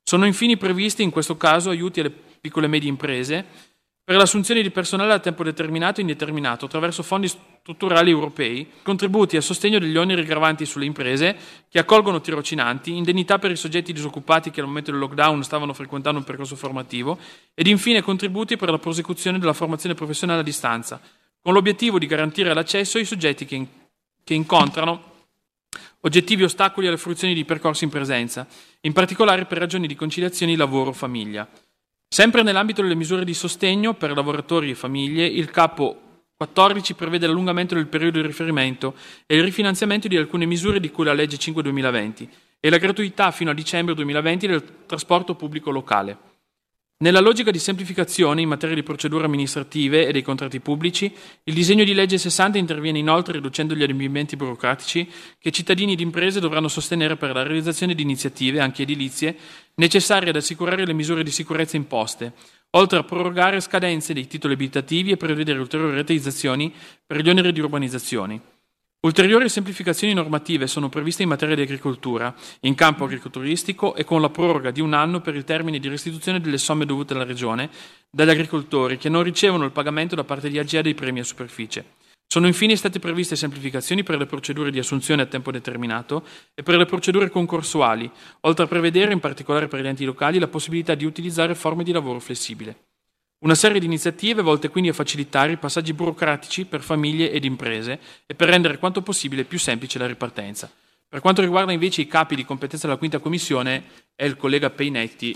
Sono 0.04 0.26
infine 0.26 0.58
previsti 0.58 1.04
in 1.04 1.12
questo 1.12 1.38
caso 1.38 1.70
aiuti 1.70 2.02
alle 2.02 2.12
piccole 2.12 2.66
e 2.66 2.70
medie 2.70 2.90
imprese, 2.90 3.46
per 4.04 4.16
l'assunzione 4.16 4.62
di 4.62 4.72
personale 4.72 5.14
a 5.14 5.20
tempo 5.20 5.44
determinato 5.44 6.00
e 6.00 6.02
indeterminato 6.02 6.66
attraverso 6.66 7.04
fondi 7.04 7.28
strutturali 7.28 8.10
europei, 8.10 8.68
contributi 8.82 9.38
a 9.38 9.42
sostegno 9.42 9.78
degli 9.78 9.96
oneri 9.96 10.24
gravanti 10.24 10.66
sulle 10.66 10.86
imprese 10.86 11.38
che 11.70 11.80
accolgono 11.80 12.20
tirocinanti, 12.20 12.96
indennità 12.96 13.38
per 13.38 13.52
i 13.52 13.56
soggetti 13.56 13.94
disoccupati 13.94 14.50
che 14.50 14.60
al 14.60 14.68
momento 14.68 14.90
del 14.92 15.00
lockdown 15.00 15.44
stavano 15.44 15.74
frequentando 15.74 16.20
un 16.20 16.26
percorso 16.26 16.56
formativo 16.56 17.20
ed 17.54 17.68
infine 17.68 18.02
contributi 18.02 18.58
per 18.58 18.72
la 18.72 18.80
prosecuzione 18.80 19.38
della 19.38 19.54
formazione 19.54 19.96
professionale 19.96 20.42
a 20.42 20.44
distanza, 20.44 21.00
con 21.40 21.54
l'obiettivo 21.54 22.00
di 22.00 22.08
garantire 22.08 22.54
l'accesso 22.54 22.98
ai 22.98 23.06
soggetti 23.06 23.46
che, 23.46 23.56
in- 23.56 23.68
che 24.24 24.34
incontrano 24.34 25.10
oggettivi 26.02 26.44
ostacoli 26.44 26.88
alle 26.88 26.98
fruizioni 26.98 27.36
di 27.36 27.46
percorsi 27.46 27.84
in 27.84 27.92
presenza, 27.92 28.48
in 28.82 28.94
particolare 28.94 29.46
per 29.46 29.60
ragioni 29.60 29.86
di 29.86 29.96
conciliazione 29.96 30.56
lavoro-famiglia. 30.56 31.48
Sempre 32.14 32.44
nell'ambito 32.44 32.82
delle 32.82 32.96
misure 32.96 33.24
di 33.24 33.34
sostegno 33.34 33.94
per 33.94 34.12
lavoratori 34.12 34.70
e 34.70 34.76
famiglie, 34.76 35.26
il 35.26 35.50
capo 35.50 36.26
14 36.36 36.94
prevede 36.94 37.26
l'allungamento 37.26 37.74
del 37.74 37.88
periodo 37.88 38.20
di 38.20 38.28
riferimento 38.28 38.96
e 39.26 39.38
il 39.38 39.44
rifinanziamento 39.44 40.10
di 40.10 40.18
alcune 40.18 40.46
misure 40.46 40.82
di 40.82 40.92
cui 40.92 41.06
la 41.06 41.14
legge 41.14 41.38
5-2020 41.38 42.28
e 42.60 42.70
la 42.70 42.80
gratuità 42.80 43.32
fino 43.32 43.52
a 43.52 43.54
dicembre 43.54 43.96
2020 43.96 44.46
del 44.46 44.64
trasporto 44.86 45.36
pubblico 45.36 45.72
locale. 45.72 46.31
Nella 47.02 47.20
logica 47.20 47.50
di 47.50 47.58
semplificazione 47.58 48.42
in 48.42 48.48
materia 48.48 48.76
di 48.76 48.84
procedure 48.84 49.26
amministrative 49.26 50.06
e 50.06 50.12
dei 50.12 50.22
contratti 50.22 50.60
pubblici, 50.60 51.12
il 51.46 51.54
disegno 51.56 51.84
di 51.84 51.96
legge 51.96 52.20
60 52.20 52.60
interviene 52.60 53.00
inoltre 53.00 53.34
riducendo 53.34 53.74
gli 53.74 53.82
adempimenti 53.82 54.36
burocratici 54.36 55.10
che 55.40 55.50
cittadini 55.50 55.94
ed 55.94 56.00
imprese 56.00 56.40
dovranno 56.40 56.68
sostenere 56.68 57.18
per 57.18 57.34
la 57.34 57.42
realizzazione 57.42 57.96
di 57.96 58.04
iniziative, 58.04 58.60
anche 58.60 58.84
edilizie, 58.84 59.36
necessarie 59.76 60.30
ad 60.30 60.36
assicurare 60.36 60.86
le 60.86 60.94
misure 60.94 61.24
di 61.24 61.32
sicurezza 61.32 61.76
imposte, 61.76 62.34
oltre 62.72 63.00
a 63.00 63.04
prorogare 63.04 63.62
scadenze 63.62 64.14
dei 64.14 64.28
titoli 64.28 64.54
abitativi 64.54 65.10
e 65.10 65.18
prevedere 65.18 65.58
ulteriori 65.58 65.96
rateizzazioni 65.96 66.72
per 67.04 67.24
gli 67.24 67.30
oneri 67.30 67.52
di 67.52 67.62
urbanizzazione. 67.62 68.61
Ulteriori 69.04 69.50
semplificazioni 69.50 70.14
normative 70.14 70.68
sono 70.68 70.88
previste 70.88 71.24
in 71.24 71.30
materia 71.30 71.56
di 71.56 71.64
agricoltura, 71.64 72.36
in 72.60 72.76
campo 72.76 73.06
agricolturistico 73.06 73.96
e 73.96 74.04
con 74.04 74.22
la 74.22 74.30
proroga 74.30 74.70
di 74.70 74.80
un 74.80 74.94
anno 74.94 75.22
per 75.22 75.34
il 75.34 75.44
termine 75.44 75.80
di 75.80 75.88
restituzione 75.88 76.40
delle 76.40 76.60
somme 76.60 76.86
dovute 76.86 77.16
alla 77.16 77.24
Regione 77.24 77.72
dagli 78.12 78.30
agricoltori 78.30 79.00
che 79.00 79.10
non 79.10 79.24
ricevono 79.24 79.66
il 79.66 79.72
pagamento 79.72 80.14
da 80.14 80.24
parte 80.24 80.50
di 80.50 80.60
AGEA 80.60 80.84
dei 80.84 80.94
premi 80.94 81.20
a 81.20 81.24
superficie. 81.24 81.84
Sono 82.28 82.46
infine 82.46 82.76
state 82.76 83.00
previste 83.00 83.36
semplificazioni 83.36 84.04
per 84.04 84.20
le 84.20 84.28
procedure 84.28 84.70
di 84.70 84.78
assunzione 84.78 85.24
a 85.24 85.26
tempo 85.26 85.50
determinato 85.50 86.24
e 86.54 86.62
per 86.62 86.78
le 86.78 86.86
procedure 86.86 87.32
concorsuali, 87.32 88.10
oltre 88.42 88.66
a 88.66 88.68
prevedere, 88.68 89.14
in 89.14 89.20
particolare 89.20 89.68
per 89.68 89.82
gli 89.82 89.88
enti 89.88 90.06
locali, 90.06 90.38
la 90.38 90.48
possibilità 90.48 90.94
di 90.94 91.06
utilizzare 91.06 91.56
forme 91.56 91.84
di 91.84 91.92
lavoro 91.92 92.20
flessibile. 92.20 92.91
Una 93.44 93.56
serie 93.56 93.80
di 93.80 93.88
iniziative 93.88 94.44
volte 94.44 94.70
quindi 94.70 94.92
a 94.92 94.94
facilitare 94.94 95.54
i 95.54 95.58
passaggi 95.58 95.94
burocratici 95.94 96.66
per 96.66 96.82
famiglie 96.82 97.32
ed 97.32 97.44
imprese 97.44 98.00
e 98.28 98.36
per 98.36 98.50
rendere 98.50 98.78
quanto 98.78 99.02
possibile 99.02 99.46
più 99.46 99.58
semplice 99.58 99.98
la 99.98 100.06
ripartenza. 100.06 100.70
Per 101.10 101.22
quanto 101.22 101.42
riguarda 101.42 101.72
invece 101.72 102.02
i 102.02 102.08
capi 102.08 102.36
di 102.36 102.46
competenza 102.46 102.86
della 102.86 103.00
quinta 103.00 103.18
commissione, 103.18 103.84
è 104.14 104.26
il 104.26 104.38
collega 104.38 104.70
Peinetti 104.70 105.36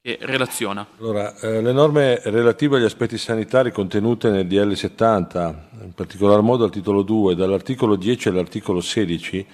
che 0.00 0.16
relaziona. 0.20 0.86
Allora, 1.00 1.36
eh, 1.40 1.60
le 1.60 1.72
norme 1.72 2.20
relative 2.22 2.76
agli 2.76 2.84
aspetti 2.84 3.18
sanitari 3.18 3.72
contenute 3.72 4.30
nel 4.30 4.46
DL 4.46 4.72
70, 4.72 5.70
in 5.82 5.92
particolar 5.92 6.42
modo 6.42 6.62
al 6.62 6.70
titolo 6.70 7.02
2, 7.02 7.34
dall'articolo 7.34 7.96
10 7.96 8.28
all'articolo 8.28 8.80
16, 8.80 9.46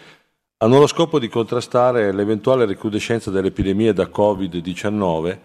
hanno 0.58 0.78
lo 0.78 0.86
scopo 0.86 1.18
di 1.18 1.28
contrastare 1.28 2.12
l'eventuale 2.12 2.66
recrudescenza 2.66 3.30
dell'epidemia 3.30 3.94
da 3.94 4.04
Covid-19 4.04 5.38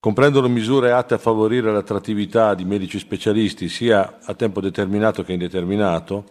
comprendono 0.00 0.48
misure 0.48 0.92
atte 0.92 1.14
a 1.14 1.18
favorire 1.18 1.72
l'attrattività 1.72 2.54
di 2.54 2.64
medici 2.64 2.98
specialisti 2.98 3.68
sia 3.68 4.18
a 4.22 4.34
tempo 4.34 4.60
determinato 4.60 5.24
che 5.24 5.32
indeterminato, 5.32 6.26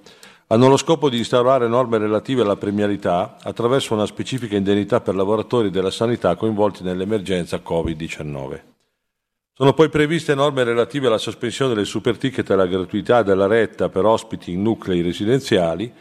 hanno 0.47 0.69
lo 0.69 0.77
scopo 0.77 1.09
di 1.09 1.17
instaurare 1.17 1.67
norme 1.67 1.97
relative 1.97 2.41
alla 2.41 2.55
premialità 2.55 3.35
attraverso 3.41 3.93
una 3.93 4.05
specifica 4.05 4.55
indennità 4.55 5.01
per 5.01 5.15
lavoratori 5.15 5.69
della 5.69 5.91
sanità 5.91 6.35
coinvolti 6.37 6.83
nell'emergenza 6.83 7.57
Covid-19. 7.57 8.61
Sono 9.51 9.73
poi 9.73 9.89
previste 9.89 10.35
norme 10.35 10.63
relative 10.63 11.07
alla 11.07 11.17
sospensione 11.17 11.73
del 11.73 11.87
superticket 11.87 12.49
e 12.49 12.53
alla 12.53 12.67
gratuità 12.67 13.23
della 13.23 13.47
retta 13.47 13.89
per 13.89 14.05
ospiti 14.05 14.51
in 14.53 14.61
nuclei 14.61 15.01
residenziali 15.01 15.91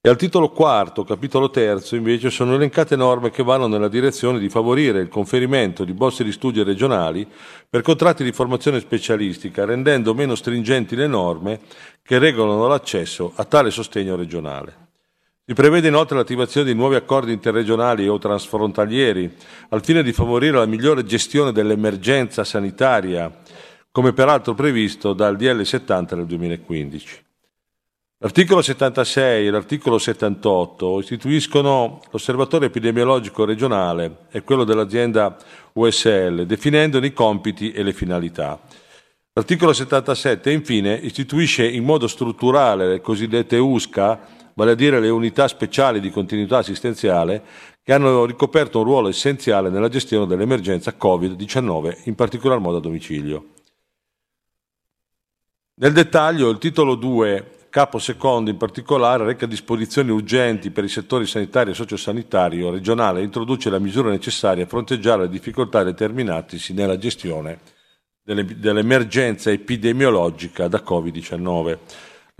e 0.00 0.08
al 0.08 0.16
titolo 0.16 0.50
quarto, 0.50 1.02
capitolo 1.02 1.50
terzo, 1.50 1.96
invece, 1.96 2.30
sono 2.30 2.54
elencate 2.54 2.94
norme 2.94 3.30
che 3.30 3.42
vanno 3.42 3.66
nella 3.66 3.88
direzione 3.88 4.38
di 4.38 4.48
favorire 4.48 5.00
il 5.00 5.08
conferimento 5.08 5.82
di 5.82 5.92
borse 5.92 6.22
di 6.22 6.30
studio 6.30 6.62
regionali 6.62 7.26
per 7.68 7.82
contratti 7.82 8.22
di 8.22 8.30
formazione 8.30 8.78
specialistica, 8.78 9.64
rendendo 9.64 10.14
meno 10.14 10.36
stringenti 10.36 10.94
le 10.94 11.08
norme 11.08 11.60
che 12.00 12.18
regolano 12.18 12.68
l'accesso 12.68 13.32
a 13.34 13.44
tale 13.44 13.72
sostegno 13.72 14.14
regionale. 14.14 14.86
Si 15.44 15.52
prevede 15.52 15.88
inoltre 15.88 16.16
l'attivazione 16.16 16.70
di 16.70 16.78
nuovi 16.78 16.94
accordi 16.94 17.32
interregionali 17.32 18.06
o 18.06 18.18
transfrontalieri 18.18 19.34
al 19.70 19.82
fine 19.82 20.04
di 20.04 20.12
favorire 20.12 20.58
la 20.58 20.66
migliore 20.66 21.04
gestione 21.04 21.50
dell'emergenza 21.50 22.44
sanitaria, 22.44 23.34
come 23.90 24.12
peraltro 24.12 24.54
previsto 24.54 25.12
dal 25.12 25.36
DL 25.36 25.62
70 25.62 26.14
del 26.14 26.26
2015. 26.26 27.26
L'articolo 28.20 28.62
76 28.62 29.46
e 29.46 29.50
l'articolo 29.50 29.96
78 29.96 30.98
istituiscono 30.98 32.00
l'osservatorio 32.10 32.66
epidemiologico 32.66 33.44
regionale 33.44 34.26
e 34.32 34.42
quello 34.42 34.64
dell'azienda 34.64 35.36
USL, 35.74 36.44
definendone 36.44 37.06
i 37.06 37.12
compiti 37.12 37.70
e 37.70 37.84
le 37.84 37.92
finalità. 37.92 38.60
L'articolo 39.34 39.72
77 39.72 40.50
infine 40.50 40.94
istituisce 40.94 41.64
in 41.64 41.84
modo 41.84 42.08
strutturale 42.08 42.88
le 42.88 43.00
cosiddette 43.00 43.56
USCA, 43.56 44.18
vale 44.54 44.72
a 44.72 44.74
dire 44.74 44.98
le 44.98 45.10
unità 45.10 45.46
speciali 45.46 46.00
di 46.00 46.10
continuità 46.10 46.58
assistenziale, 46.58 47.44
che 47.84 47.92
hanno 47.92 48.24
ricoperto 48.24 48.78
un 48.78 48.84
ruolo 48.84 49.06
essenziale 49.06 49.70
nella 49.70 49.88
gestione 49.88 50.26
dell'emergenza 50.26 50.92
Covid-19, 51.00 52.00
in 52.06 52.16
particolar 52.16 52.58
modo 52.58 52.78
a 52.78 52.80
domicilio. 52.80 53.50
Nel 55.74 55.92
dettaglio, 55.92 56.48
il 56.48 56.58
titolo 56.58 56.96
2 56.96 57.52
Capo 57.78 58.00
secondo 58.00 58.50
in 58.50 58.56
particolare 58.56 59.24
reca 59.24 59.46
disposizioni 59.46 60.10
urgenti 60.10 60.72
per 60.72 60.82
i 60.82 60.88
settori 60.88 61.26
sanitario 61.26 61.70
e 61.70 61.76
sociosanitario 61.76 62.72
regionale 62.72 63.20
e 63.20 63.22
introduce 63.22 63.70
la 63.70 63.78
misura 63.78 64.10
necessaria 64.10 64.64
a 64.64 64.66
fronteggiare 64.66 65.22
le 65.22 65.28
difficoltà 65.28 65.84
determinatisi 65.84 66.72
nella 66.72 66.98
gestione 66.98 67.60
dell'emergenza 68.20 69.52
epidemiologica 69.52 70.66
da 70.66 70.82
Covid-19. 70.84 71.78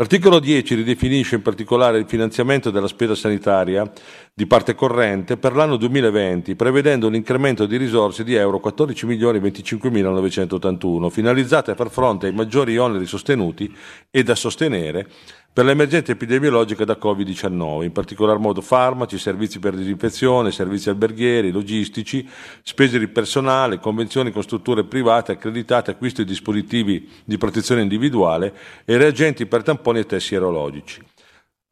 L'articolo 0.00 0.38
10 0.38 0.76
ridefinisce 0.76 1.34
in 1.34 1.42
particolare 1.42 1.98
il 1.98 2.06
finanziamento 2.06 2.70
della 2.70 2.86
spesa 2.86 3.16
sanitaria 3.16 3.90
di 4.32 4.46
parte 4.46 4.76
corrente 4.76 5.36
per 5.36 5.56
l'anno 5.56 5.76
2020, 5.76 6.54
prevedendo 6.54 7.08
un 7.08 7.16
incremento 7.16 7.66
di 7.66 7.76
risorse 7.76 8.22
di 8.22 8.34
euro 8.34 8.62
14.025.981, 8.64 11.10
finalizzate 11.10 11.72
a 11.72 11.74
far 11.74 11.90
fronte 11.90 12.28
ai 12.28 12.32
maggiori 12.32 12.78
oneri 12.78 13.06
sostenuti 13.06 13.74
e 14.08 14.22
da 14.22 14.36
sostenere 14.36 15.08
per 15.58 15.66
l'emergenza 15.66 16.12
epidemiologica 16.12 16.84
da 16.84 16.96
Covid-19, 17.02 17.82
in 17.82 17.90
particolar 17.90 18.38
modo 18.38 18.60
farmaci, 18.60 19.18
servizi 19.18 19.58
per 19.58 19.74
disinfezione, 19.74 20.52
servizi 20.52 20.88
alberghieri, 20.88 21.50
logistici, 21.50 22.24
spese 22.62 22.96
di 22.96 23.08
personale, 23.08 23.80
convenzioni 23.80 24.30
con 24.30 24.44
strutture 24.44 24.84
private 24.84 25.32
accreditate, 25.32 25.90
acquisto 25.90 26.22
di 26.22 26.28
dispositivi 26.28 27.10
di 27.24 27.38
protezione 27.38 27.82
individuale 27.82 28.54
e 28.84 28.96
reagenti 28.98 29.46
per 29.46 29.64
tamponi 29.64 29.98
e 29.98 30.06
test 30.06 30.28
sierologici. 30.28 31.02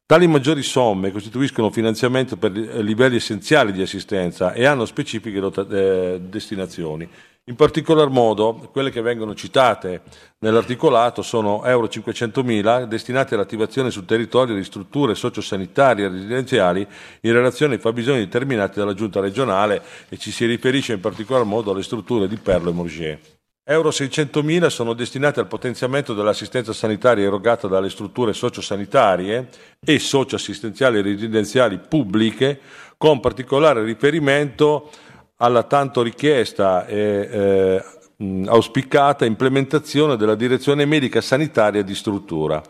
Tali 0.04 0.26
maggiori 0.26 0.64
somme 0.64 1.12
costituiscono 1.12 1.70
finanziamento 1.70 2.36
per 2.36 2.50
livelli 2.50 3.14
essenziali 3.14 3.70
di 3.70 3.82
assistenza 3.82 4.52
e 4.52 4.64
hanno 4.64 4.84
specifiche 4.84 5.38
eh, 5.38 6.20
destinazioni. 6.22 7.08
In 7.48 7.54
particolar 7.54 8.08
modo, 8.08 8.68
quelle 8.72 8.90
che 8.90 9.00
vengono 9.00 9.32
citate 9.32 10.02
nell'articolato 10.40 11.22
sono 11.22 11.64
euro 11.64 11.86
500.000 11.86 12.86
destinati 12.86 13.34
all'attivazione 13.34 13.92
sul 13.92 14.04
territorio 14.04 14.56
di 14.56 14.64
strutture 14.64 15.14
sociosanitarie 15.14 16.06
e 16.06 16.08
residenziali 16.08 16.84
in 17.20 17.32
relazione 17.32 17.74
ai 17.74 17.80
fabbisogni 17.80 18.18
determinati 18.18 18.80
dalla 18.80 18.94
giunta 18.94 19.20
regionale 19.20 19.80
e 20.08 20.16
ci 20.16 20.32
si 20.32 20.44
riferisce 20.44 20.94
in 20.94 21.00
particolar 21.00 21.44
modo 21.44 21.70
alle 21.70 21.84
strutture 21.84 22.26
di 22.26 22.36
Perlo 22.36 22.70
e 22.70 22.72
Morgier. 22.72 23.18
Euro 23.62 23.90
600.000 23.90 24.66
sono 24.66 24.92
destinati 24.92 25.38
al 25.38 25.46
potenziamento 25.46 26.14
dell'assistenza 26.14 26.72
sanitaria 26.72 27.26
erogata 27.26 27.68
dalle 27.68 27.90
strutture 27.90 28.32
sociosanitarie 28.32 29.50
e 29.84 29.98
socioassistenziali 30.00 31.00
residenziali 31.00 31.78
pubbliche, 31.78 32.58
con 32.96 33.20
particolare 33.20 33.84
riferimento 33.84 34.90
alla 35.36 35.64
tanto 35.64 36.02
richiesta 36.02 36.86
e 36.86 37.28
eh, 37.30 37.84
auspicata 38.46 39.24
implementazione 39.24 40.16
della 40.16 40.34
direzione 40.34 40.84
medica 40.84 41.20
sanitaria 41.20 41.82
di 41.82 41.94
struttura. 41.94 42.62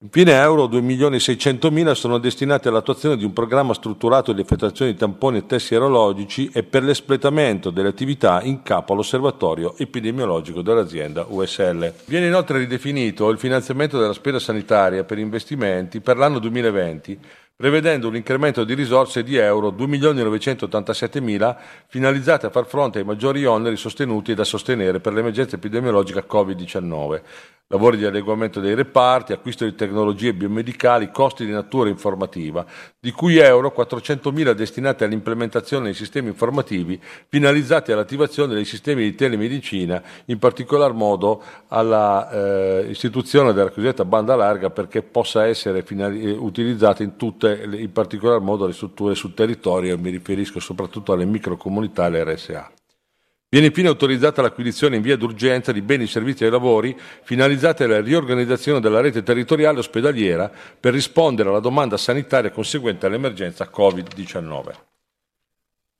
Infine 0.00 0.40
euro 0.40 0.66
2.600.000 0.66 1.90
sono 1.90 2.18
destinati 2.18 2.68
all'attuazione 2.68 3.16
di 3.16 3.24
un 3.24 3.32
programma 3.32 3.74
strutturato 3.74 4.32
di 4.32 4.40
effettuazione 4.40 4.92
di 4.92 4.96
tamponi 4.96 5.38
e 5.38 5.46
test 5.46 5.66
sierologici 5.66 6.48
e 6.54 6.62
per 6.62 6.84
l'espletamento 6.84 7.70
delle 7.70 7.88
attività 7.88 8.40
in 8.42 8.62
capo 8.62 8.92
all'osservatorio 8.92 9.76
epidemiologico 9.76 10.62
dell'azienda 10.62 11.26
USL. 11.28 11.92
Viene 12.04 12.28
inoltre 12.28 12.58
ridefinito 12.58 13.28
il 13.28 13.38
finanziamento 13.38 13.98
della 13.98 14.12
spesa 14.12 14.38
sanitaria 14.38 15.02
per 15.02 15.18
investimenti 15.18 16.00
per 16.00 16.16
l'anno 16.16 16.38
2020 16.38 17.18
prevedendo 17.58 18.06
un 18.06 18.14
incremento 18.14 18.62
di 18.62 18.72
risorse 18.72 19.24
di 19.24 19.34
euro 19.34 19.70
2.987.000 19.70 21.56
finalizzate 21.88 22.46
a 22.46 22.50
far 22.50 22.66
fronte 22.66 23.00
ai 23.00 23.04
maggiori 23.04 23.44
oneri 23.44 23.76
sostenuti 23.76 24.30
e 24.30 24.36
da 24.36 24.44
sostenere 24.44 25.00
per 25.00 25.12
l'emergenza 25.12 25.56
epidemiologica 25.56 26.24
Covid-19 26.24 27.20
lavori 27.70 27.98
di 27.98 28.06
adeguamento 28.06 28.60
dei 28.60 28.74
reparti, 28.74 29.32
acquisto 29.32 29.66
di 29.66 29.74
tecnologie 29.74 30.32
biomedicali, 30.32 31.10
costi 31.10 31.44
di 31.44 31.52
natura 31.52 31.90
informativa, 31.90 32.64
di 32.98 33.10
cui 33.10 33.36
euro 33.36 33.74
400.000 33.76 34.52
destinati 34.52 35.04
all'implementazione 35.04 35.84
dei 35.84 35.94
sistemi 35.94 36.28
informativi 36.28 36.98
finalizzati 37.28 37.92
all'attivazione 37.92 38.54
dei 38.54 38.64
sistemi 38.64 39.02
di 39.02 39.14
telemedicina, 39.14 40.02
in 40.26 40.38
particolar 40.38 40.94
modo 40.94 41.42
all'istituzione 41.68 43.50
eh, 43.50 43.52
della 43.52 43.68
cosiddetta 43.68 44.06
banda 44.06 44.34
larga 44.34 44.70
perché 44.70 45.02
possa 45.02 45.46
essere 45.46 45.82
finali- 45.82 46.22
eh, 46.22 46.30
utilizzata 46.30 47.02
in 47.02 47.16
tutte, 47.16 47.47
in 47.52 47.92
particolar 47.92 48.40
modo 48.40 48.66
le 48.66 48.72
strutture 48.72 49.14
sul 49.14 49.34
territorio, 49.34 49.98
mi 49.98 50.10
riferisco 50.10 50.60
soprattutto 50.60 51.12
alle 51.12 51.24
microcomunità 51.24 52.04
e 52.04 52.06
alle 52.06 52.34
RSA. 52.34 52.72
Viene 53.50 53.68
infine 53.68 53.88
autorizzata 53.88 54.42
l'acquisizione 54.42 54.96
in 54.96 55.02
via 55.02 55.16
d'urgenza 55.16 55.72
di 55.72 55.80
beni, 55.80 56.06
servizi 56.06 56.44
e 56.44 56.50
lavori 56.50 56.94
finalizzati 57.22 57.82
alla 57.82 58.02
riorganizzazione 58.02 58.78
della 58.78 59.00
rete 59.00 59.22
territoriale 59.22 59.78
ospedaliera 59.78 60.52
per 60.78 60.92
rispondere 60.92 61.48
alla 61.48 61.60
domanda 61.60 61.96
sanitaria 61.96 62.50
conseguente 62.50 63.06
all'emergenza 63.06 63.70
Covid-19. 63.74 64.74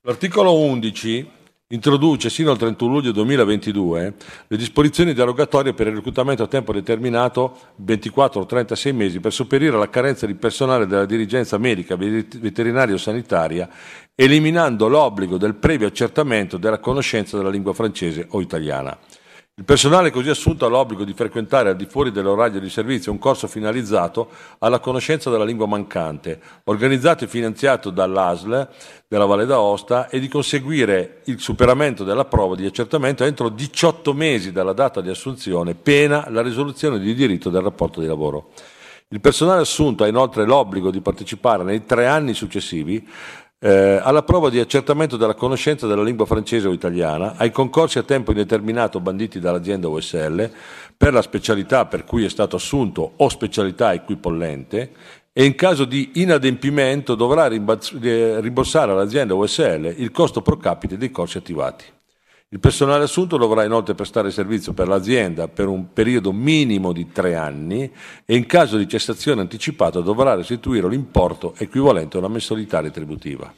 L'articolo 0.02 0.58
11 0.58 1.30
introduce 1.70 2.30
sino 2.30 2.50
al 2.50 2.56
31 2.56 2.90
luglio 2.90 3.12
2022 3.12 4.14
le 4.46 4.56
disposizioni 4.56 5.12
derogatorie 5.12 5.74
per 5.74 5.88
il 5.88 5.96
reclutamento 5.96 6.42
a 6.42 6.46
tempo 6.46 6.72
determinato 6.72 7.58
24 7.76 8.40
o 8.40 8.46
36 8.46 8.92
mesi 8.94 9.20
per 9.20 9.34
sopperire 9.34 9.76
alla 9.76 9.90
carenza 9.90 10.24
di 10.24 10.34
personale 10.34 10.86
della 10.86 11.04
dirigenza 11.04 11.58
medica, 11.58 11.94
veterinaria 11.94 12.94
o 12.94 12.98
sanitaria, 12.98 13.68
eliminando 14.14 14.88
l'obbligo 14.88 15.36
del 15.36 15.56
previo 15.56 15.88
accertamento 15.88 16.56
della 16.56 16.78
conoscenza 16.78 17.36
della 17.36 17.50
lingua 17.50 17.74
francese 17.74 18.26
o 18.30 18.40
italiana. 18.40 18.96
Il 19.58 19.64
personale 19.64 20.12
così 20.12 20.28
assunto 20.28 20.66
ha 20.66 20.68
l'obbligo 20.68 21.02
di 21.02 21.14
frequentare 21.14 21.70
al 21.70 21.76
di 21.76 21.86
fuori 21.86 22.12
dell'orario 22.12 22.60
di 22.60 22.70
servizio 22.70 23.10
un 23.10 23.18
corso 23.18 23.48
finalizzato 23.48 24.28
alla 24.58 24.78
conoscenza 24.78 25.30
della 25.30 25.44
lingua 25.44 25.66
mancante, 25.66 26.40
organizzato 26.62 27.24
e 27.24 27.26
finanziato 27.26 27.90
dall'ASL 27.90 28.68
della 29.08 29.24
Valle 29.24 29.46
d'Aosta 29.46 30.10
e 30.10 30.20
di 30.20 30.28
conseguire 30.28 31.22
il 31.24 31.40
superamento 31.40 32.04
della 32.04 32.24
prova 32.24 32.54
di 32.54 32.66
accertamento 32.66 33.24
entro 33.24 33.48
18 33.48 34.12
mesi 34.12 34.52
dalla 34.52 34.72
data 34.72 35.00
di 35.00 35.08
assunzione, 35.08 35.74
pena 35.74 36.28
la 36.30 36.42
risoluzione 36.42 37.00
di 37.00 37.12
diritto 37.12 37.50
del 37.50 37.62
rapporto 37.62 38.00
di 38.00 38.06
lavoro. 38.06 38.50
Il 39.08 39.20
personale 39.20 39.62
assunto 39.62 40.04
ha 40.04 40.06
inoltre 40.06 40.44
l'obbligo 40.44 40.92
di 40.92 41.00
partecipare 41.00 41.64
nei 41.64 41.84
tre 41.84 42.06
anni 42.06 42.32
successivi 42.32 43.04
eh, 43.60 44.00
alla 44.02 44.22
prova 44.22 44.50
di 44.50 44.60
accertamento 44.60 45.16
della 45.16 45.34
conoscenza 45.34 45.86
della 45.86 46.02
lingua 46.02 46.26
francese 46.26 46.68
o 46.68 46.72
italiana, 46.72 47.34
ai 47.36 47.50
concorsi 47.50 47.98
a 47.98 48.02
tempo 48.02 48.30
indeterminato 48.30 49.00
banditi 49.00 49.40
dall'azienda 49.40 49.88
USL 49.88 50.50
per 50.96 51.12
la 51.12 51.22
specialità 51.22 51.86
per 51.86 52.04
cui 52.04 52.24
è 52.24 52.28
stato 52.28 52.56
assunto 52.56 53.12
o 53.16 53.28
specialità 53.28 53.92
equipollente 53.92 54.92
e 55.32 55.44
in 55.44 55.54
caso 55.54 55.84
di 55.84 56.12
inadempimento 56.14 57.14
dovrà 57.14 57.46
eh, 57.46 58.40
rimborsare 58.40 58.92
all'azienda 58.92 59.34
USL 59.34 59.94
il 59.96 60.10
costo 60.10 60.42
pro 60.42 60.56
capite 60.56 60.96
dei 60.96 61.10
corsi 61.10 61.38
attivati. 61.38 61.84
Il 62.50 62.60
personale 62.60 63.04
assunto 63.04 63.36
dovrà 63.36 63.62
inoltre 63.64 63.94
prestare 63.94 64.30
servizio 64.30 64.72
per 64.72 64.88
l'azienda 64.88 65.48
per 65.48 65.68
un 65.68 65.92
periodo 65.92 66.32
minimo 66.32 66.92
di 66.92 67.12
tre 67.12 67.34
anni 67.34 67.92
e 68.24 68.36
in 68.36 68.46
caso 68.46 68.78
di 68.78 68.88
cessazione 68.88 69.42
anticipata 69.42 70.00
dovrà 70.00 70.34
restituire 70.34 70.88
l'importo 70.88 71.54
equivalente 71.58 72.16
a 72.16 72.20
una 72.20 72.28
mensilità 72.28 72.80
retributiva. 72.80 73.52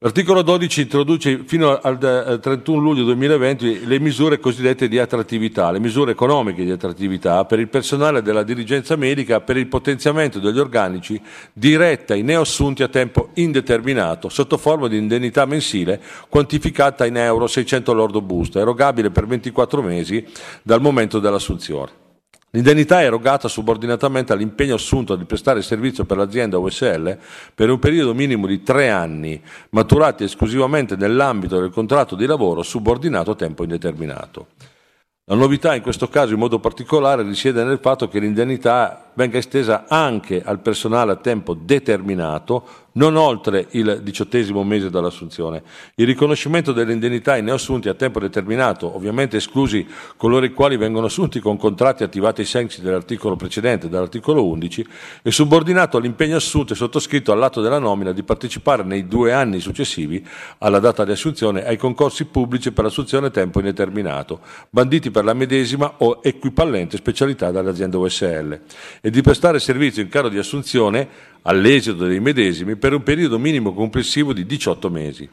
L'articolo 0.00 0.42
12 0.42 0.82
introduce 0.82 1.44
fino 1.46 1.80
al 1.80 2.38
31 2.42 2.82
luglio 2.82 3.02
2020 3.04 3.86
le 3.86 3.98
misure 3.98 4.38
cosiddette 4.38 4.88
di 4.88 4.98
attrattività, 4.98 5.70
le 5.70 5.78
misure 5.78 6.10
economiche 6.10 6.64
di 6.64 6.70
attrattività 6.70 7.46
per 7.46 7.60
il 7.60 7.68
personale 7.68 8.20
della 8.20 8.42
dirigenza 8.42 8.94
medica 8.96 9.40
per 9.40 9.56
il 9.56 9.68
potenziamento 9.68 10.38
degli 10.38 10.58
organici 10.58 11.18
diretta 11.50 12.12
ai 12.12 12.20
neoassunti 12.20 12.82
a 12.82 12.88
tempo 12.88 13.30
indeterminato 13.36 14.28
sotto 14.28 14.58
forma 14.58 14.86
di 14.86 14.98
indennità 14.98 15.46
mensile 15.46 15.98
quantificata 16.28 17.06
in 17.06 17.16
euro 17.16 17.46
600 17.46 17.94
lordo 17.94 18.20
busta, 18.20 18.60
erogabile 18.60 19.08
per 19.08 19.26
24 19.26 19.80
mesi 19.80 20.22
dal 20.60 20.82
momento 20.82 21.20
dell'assunzione. 21.20 22.04
L'indennità 22.50 23.00
è 23.00 23.04
erogata 23.04 23.48
subordinatamente 23.48 24.32
all'impegno 24.32 24.76
assunto 24.76 25.16
di 25.16 25.24
prestare 25.24 25.62
servizio 25.62 26.04
per 26.04 26.16
l'azienda 26.16 26.58
USL 26.58 27.18
per 27.54 27.70
un 27.70 27.78
periodo 27.78 28.14
minimo 28.14 28.46
di 28.46 28.62
tre 28.62 28.88
anni, 28.88 29.42
maturati 29.70 30.24
esclusivamente 30.24 30.96
nell'ambito 30.96 31.60
del 31.60 31.70
contratto 31.70 32.14
di 32.14 32.24
lavoro 32.24 32.62
subordinato 32.62 33.32
a 33.32 33.34
tempo 33.34 33.62
indeterminato. 33.62 34.46
La 35.24 35.34
novità 35.34 35.74
in 35.74 35.82
questo 35.82 36.08
caso 36.08 36.34
in 36.34 36.38
modo 36.38 36.60
particolare 36.60 37.24
risiede 37.24 37.64
nel 37.64 37.80
fatto 37.80 38.08
che 38.08 38.20
l'indennità 38.20 39.05
venga 39.16 39.38
estesa 39.38 39.86
anche 39.88 40.42
al 40.42 40.60
personale 40.60 41.12
a 41.12 41.16
tempo 41.16 41.54
determinato 41.54 42.84
non 42.96 43.16
oltre 43.16 43.66
il 43.70 44.00
diciottesimo 44.02 44.62
mese 44.64 44.90
dall'assunzione. 44.90 45.62
Il 45.96 46.06
riconoscimento 46.06 46.72
delle 46.72 46.92
indennità 46.92 47.32
ai 47.32 47.42
neoassunti 47.42 47.88
a 47.88 47.94
tempo 47.94 48.20
determinato, 48.20 48.94
ovviamente 48.94 49.36
esclusi 49.36 49.86
coloro 50.16 50.44
i 50.44 50.52
quali 50.52 50.76
vengono 50.76 51.06
assunti 51.06 51.40
con 51.40 51.56
contratti 51.56 52.02
attivati 52.02 52.40
ai 52.40 52.46
sensi 52.46 52.80
dell'articolo 52.80 53.36
precedente, 53.36 53.88
dall'articolo 53.88 54.46
11, 54.46 54.86
è 55.22 55.30
subordinato 55.30 55.96
all'impegno 55.96 56.36
assunto 56.36 56.72
e 56.72 56.76
sottoscritto 56.76 57.32
all'atto 57.32 57.60
della 57.60 57.78
nomina 57.78 58.12
di 58.12 58.22
partecipare 58.22 58.82
nei 58.82 59.06
due 59.06 59.32
anni 59.32 59.60
successivi 59.60 60.26
alla 60.58 60.78
data 60.78 61.04
di 61.04 61.12
assunzione 61.12 61.66
ai 61.66 61.76
concorsi 61.76 62.24
pubblici 62.24 62.72
per 62.72 62.84
l'assunzione 62.84 63.26
a 63.26 63.30
tempo 63.30 63.58
indeterminato, 63.58 64.40
banditi 64.70 65.10
per 65.10 65.24
la 65.24 65.34
medesima 65.34 65.94
o 65.98 66.20
equipallente 66.22 66.96
specialità 66.96 67.50
dall'azienda 67.50 67.98
USL, 67.98 68.58
e 69.06 69.10
di 69.10 69.22
prestare 69.22 69.60
servizio 69.60 70.02
in 70.02 70.08
caro 70.08 70.28
di 70.28 70.36
assunzione 70.36 71.06
all'esito 71.42 72.06
dei 72.06 72.18
medesimi 72.18 72.74
per 72.74 72.92
un 72.92 73.04
periodo 73.04 73.38
minimo 73.38 73.72
complessivo 73.72 74.32
di 74.32 74.44
18 74.44 74.90
mesi. 74.90 75.30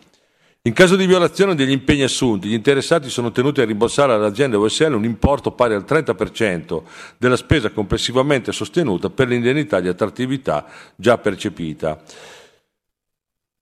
In 0.62 0.74
caso 0.74 0.96
di 0.96 1.08
violazione 1.08 1.56
degli 1.56 1.72
impegni 1.72 2.04
assunti, 2.04 2.50
gli 2.50 2.54
interessati 2.54 3.10
sono 3.10 3.32
tenuti 3.32 3.62
a 3.62 3.66
rimborsare 3.66 4.14
all'azienda 4.14 4.60
USL 4.60 4.94
un 4.94 5.06
importo 5.06 5.54
pari 5.54 5.74
al 5.74 5.86
30% 5.88 6.84
della 7.18 7.36
spesa 7.36 7.72
complessivamente 7.72 8.52
sostenuta 8.52 9.10
per 9.10 9.28
l'indennità 9.28 9.80
di 9.80 9.88
attrattività 9.88 10.68
già 10.96 11.18
percepita. 11.18 12.00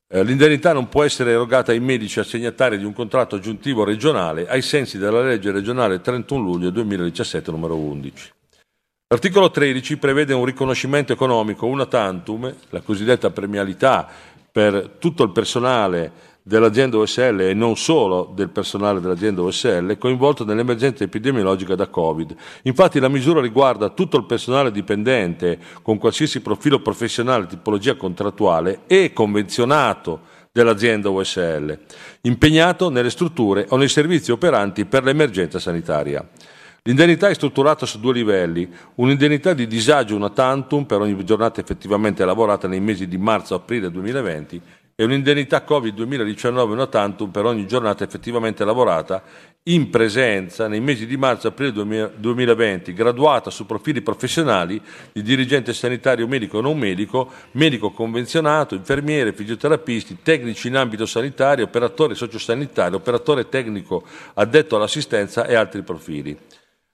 Eh, 0.09 0.23
l'indennità 0.25 0.73
non 0.73 0.89
può 0.89 1.03
essere 1.03 1.31
erogata 1.31 1.71
ai 1.71 1.79
medici 1.79 2.19
assegnatari 2.19 2.77
di 2.77 2.83
un 2.83 2.91
contratto 2.91 3.37
aggiuntivo 3.37 3.85
regionale 3.85 4.45
ai 4.45 4.61
sensi 4.61 4.97
della 4.97 5.21
legge 5.21 5.51
regionale 5.51 6.01
31 6.01 6.43
luglio 6.43 6.69
2017 6.69 7.49
numero 7.49 7.77
11. 7.77 8.31
L'articolo 9.11 9.51
13 9.51 9.97
prevede 9.97 10.33
un 10.33 10.45
riconoscimento 10.45 11.11
economico 11.11 11.65
una 11.65 11.85
tantum, 11.85 12.49
la 12.69 12.79
cosiddetta 12.79 13.29
premialità 13.29 14.07
per 14.49 14.95
tutto 14.99 15.23
il 15.23 15.31
personale 15.31 16.13
dell'azienda 16.41 16.95
OSL 16.95 17.41
e 17.41 17.53
non 17.53 17.75
solo 17.75 18.31
del 18.33 18.47
personale 18.47 19.01
dell'azienda 19.01 19.41
OSL 19.41 19.97
coinvolto 19.97 20.45
nell'emergenza 20.45 21.03
epidemiologica 21.03 21.75
da 21.75 21.87
Covid. 21.87 22.33
Infatti 22.61 23.01
la 23.01 23.09
misura 23.09 23.41
riguarda 23.41 23.89
tutto 23.89 24.15
il 24.15 24.25
personale 24.25 24.71
dipendente 24.71 25.59
con 25.81 25.97
qualsiasi 25.97 26.39
profilo 26.39 26.79
professionale, 26.79 27.47
tipologia 27.47 27.95
contrattuale 27.95 28.83
e 28.87 29.11
convenzionato 29.11 30.21
dell'azienda 30.53 31.09
OSL, 31.09 31.77
impegnato 32.21 32.89
nelle 32.89 33.09
strutture 33.09 33.65
o 33.71 33.75
nei 33.75 33.89
servizi 33.89 34.31
operanti 34.31 34.85
per 34.85 35.03
l'emergenza 35.03 35.59
sanitaria. 35.59 36.25
L'indennità 36.83 37.29
è 37.29 37.35
strutturata 37.35 37.85
su 37.85 37.99
due 37.99 38.11
livelli, 38.11 38.67
un'indennità 38.95 39.53
di 39.53 39.67
disagio 39.67 40.15
una 40.15 40.31
tantum 40.31 40.85
per 40.85 40.99
ogni 40.99 41.23
giornata 41.23 41.61
effettivamente 41.61 42.25
lavorata 42.25 42.67
nei 42.67 42.79
mesi 42.79 43.07
di 43.07 43.19
marzo-aprile 43.19 43.91
2020 43.91 44.61
e 44.95 45.03
un'indennità 45.03 45.61
Covid 45.63 45.93
2019 45.93 46.73
una 46.73 46.87
tantum 46.87 47.29
per 47.29 47.45
ogni 47.45 47.67
giornata 47.67 48.03
effettivamente 48.03 48.65
lavorata 48.65 49.21
in 49.65 49.91
presenza 49.91 50.67
nei 50.67 50.79
mesi 50.79 51.05
di 51.05 51.17
marzo-aprile 51.17 51.71
2020, 52.17 52.93
graduata 52.93 53.51
su 53.51 53.67
profili 53.67 54.01
professionali 54.01 54.81
di 55.11 55.21
dirigente 55.21 55.75
sanitario 55.75 56.25
medico 56.25 56.57
o 56.57 56.61
non 56.61 56.79
medico, 56.79 57.29
medico 57.51 57.91
convenzionato, 57.91 58.73
infermiere, 58.73 59.33
fisioterapisti, 59.33 60.23
tecnici 60.23 60.67
in 60.67 60.77
ambito 60.77 61.05
sanitario, 61.05 61.65
operatore 61.65 62.15
sociosanitario, 62.15 62.97
operatore 62.97 63.49
tecnico 63.49 64.03
addetto 64.33 64.77
all'assistenza 64.77 65.45
e 65.45 65.53
altri 65.53 65.83
profili. 65.83 66.35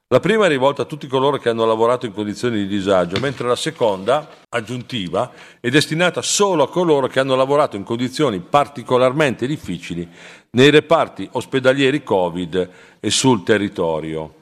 La 0.09 0.21
prima 0.21 0.45
è 0.45 0.47
rivolta 0.47 0.83
a 0.83 0.85
tutti 0.85 1.05
coloro 1.05 1.37
che 1.37 1.49
hanno 1.49 1.65
lavorato 1.65 2.05
in 2.05 2.13
condizioni 2.13 2.59
di 2.59 2.67
disagio, 2.67 3.19
mentre 3.19 3.45
la 3.45 3.57
seconda, 3.57 4.29
aggiuntiva, 4.47 5.33
è 5.59 5.67
destinata 5.67 6.21
solo 6.21 6.63
a 6.63 6.69
coloro 6.69 7.07
che 7.07 7.19
hanno 7.19 7.35
lavorato 7.35 7.75
in 7.75 7.83
condizioni 7.83 8.39
particolarmente 8.39 9.45
difficili 9.45 10.07
nei 10.51 10.69
reparti 10.69 11.27
ospedalieri 11.33 12.03
Covid 12.03 12.69
e 13.01 13.09
sul 13.09 13.43
territorio. 13.43 14.35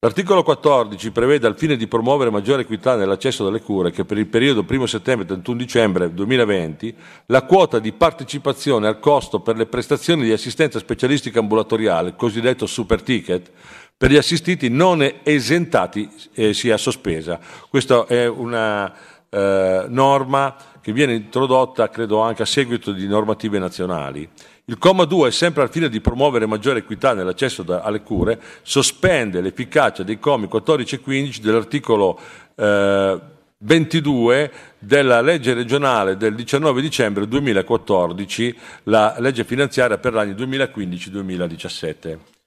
L'articolo 0.00 0.44
14 0.44 1.10
prevede 1.10 1.48
al 1.48 1.58
fine 1.58 1.74
di 1.74 1.88
promuovere 1.88 2.30
maggiore 2.30 2.62
equità 2.62 2.94
nell'accesso 2.94 3.44
alle 3.44 3.60
cure 3.60 3.90
che 3.90 4.04
per 4.04 4.16
il 4.16 4.28
periodo 4.28 4.64
1 4.68 4.86
settembre-31 4.86 5.52
dicembre 5.54 6.14
2020 6.14 6.94
la 7.26 7.42
quota 7.42 7.80
di 7.80 7.90
partecipazione 7.90 8.86
al 8.86 9.00
costo 9.00 9.40
per 9.40 9.56
le 9.56 9.66
prestazioni 9.66 10.22
di 10.22 10.30
assistenza 10.30 10.78
specialistica 10.78 11.40
ambulatoriale, 11.40 12.14
cosiddetto 12.14 12.66
super 12.66 13.02
ticket, 13.02 13.50
per 13.98 14.12
gli 14.12 14.16
assistiti 14.16 14.70
non 14.70 15.06
esentati 15.24 16.08
eh, 16.34 16.54
sia 16.54 16.76
sospesa. 16.76 17.40
Questa 17.68 18.06
è 18.06 18.28
una 18.28 18.94
eh, 19.28 19.86
norma 19.88 20.54
che 20.80 20.92
viene 20.92 21.14
introdotta, 21.14 21.90
credo, 21.90 22.20
anche 22.20 22.42
a 22.42 22.46
seguito 22.46 22.92
di 22.92 23.08
normative 23.08 23.58
nazionali. 23.58 24.26
Il 24.66 24.78
comma 24.78 25.04
2, 25.04 25.32
sempre 25.32 25.62
al 25.62 25.70
fine 25.70 25.88
di 25.88 26.00
promuovere 26.00 26.46
maggiore 26.46 26.78
equità 26.78 27.12
nell'accesso 27.12 27.64
da, 27.64 27.80
alle 27.80 28.02
cure, 28.02 28.40
sospende 28.62 29.40
l'efficacia 29.40 30.04
dei 30.04 30.20
commi 30.20 30.46
14 30.46 30.94
e 30.94 31.00
15 31.00 31.40
dell'articolo 31.40 32.20
eh, 32.54 33.20
22 33.58 34.52
della 34.78 35.20
legge 35.20 35.54
regionale 35.54 36.16
del 36.16 36.36
19 36.36 36.80
dicembre 36.80 37.26
2014, 37.26 38.56
la 38.84 39.16
legge 39.18 39.42
finanziaria 39.42 39.98
per 39.98 40.12
l'anno 40.12 40.34
2015-2017. 40.34 42.37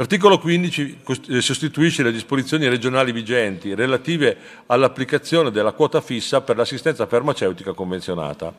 L'articolo 0.00 0.38
15 0.38 1.00
eh, 1.28 1.42
sostituisce 1.42 2.02
le 2.02 2.10
disposizioni 2.10 2.66
regionali 2.68 3.12
vigenti 3.12 3.74
relative 3.74 4.34
all'applicazione 4.64 5.50
della 5.50 5.72
quota 5.72 6.00
fissa 6.00 6.40
per 6.40 6.56
l'assistenza 6.56 7.06
farmaceutica 7.06 7.74
convenzionata. 7.74 8.50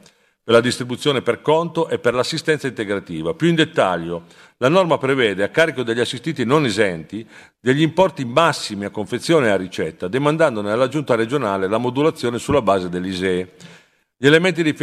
per 0.44 0.54
la 0.54 0.62
distribuzione 0.62 1.22
per 1.22 1.42
conto 1.42 1.88
e 1.88 1.98
per 1.98 2.14
l'assistenza 2.14 2.68
integrativa. 2.68 3.34
Più 3.34 3.48
in 3.48 3.56
dettaglio, 3.56 4.26
la 4.58 4.70
norma 4.70 5.00
prevede 5.00 5.44
a 5.44 5.50
carico 5.50 5.82
degli 5.82 6.00
assistiti 6.00 6.46
non 6.46 6.66
esenti 6.66 7.26
degli 7.60 7.82
importi 7.82 8.24
massimi 8.24 8.86
a 8.86 8.92
confezione 8.92 9.48
e 9.48 9.52
a 9.52 9.56
ricetta, 9.56 10.08
demandandone 10.08 10.72
alla 10.72 10.88
Giunta 10.88 11.16
regionale 11.16 11.68
la 11.68 11.78
modulazione 11.80 12.38
sulla 12.38 12.62
base 12.62 12.90
dell'ISEE. 12.90 13.80
Gli 14.24 14.28
elementi 14.28 14.62
di, 14.62 14.76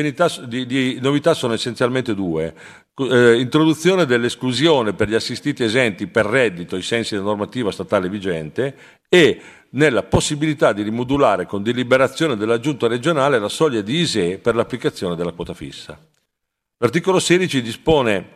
di, 0.48 0.66
di 0.66 0.98
novità 1.00 1.32
sono 1.32 1.52
essenzialmente 1.52 2.12
due. 2.12 2.52
Eh, 2.96 3.38
introduzione 3.38 4.04
dell'esclusione 4.04 4.94
per 4.94 5.08
gli 5.08 5.14
assistiti 5.14 5.62
esenti 5.62 6.08
per 6.08 6.26
reddito 6.26 6.74
ai 6.74 6.82
sensi 6.82 7.14
della 7.14 7.26
normativa 7.26 7.70
statale 7.70 8.08
vigente 8.08 8.74
e 9.08 9.40
nella 9.70 10.02
possibilità 10.02 10.72
di 10.72 10.82
rimodulare 10.82 11.46
con 11.46 11.62
deliberazione 11.62 12.34
della 12.34 12.58
Giunta 12.58 12.88
regionale 12.88 13.38
la 13.38 13.48
soglia 13.48 13.80
di 13.80 14.00
ISE 14.00 14.38
per 14.38 14.56
l'applicazione 14.56 15.14
della 15.14 15.30
quota 15.30 15.54
fissa. 15.54 15.96
L'articolo 16.78 17.20
16 17.20 17.62
dispone 17.62 18.30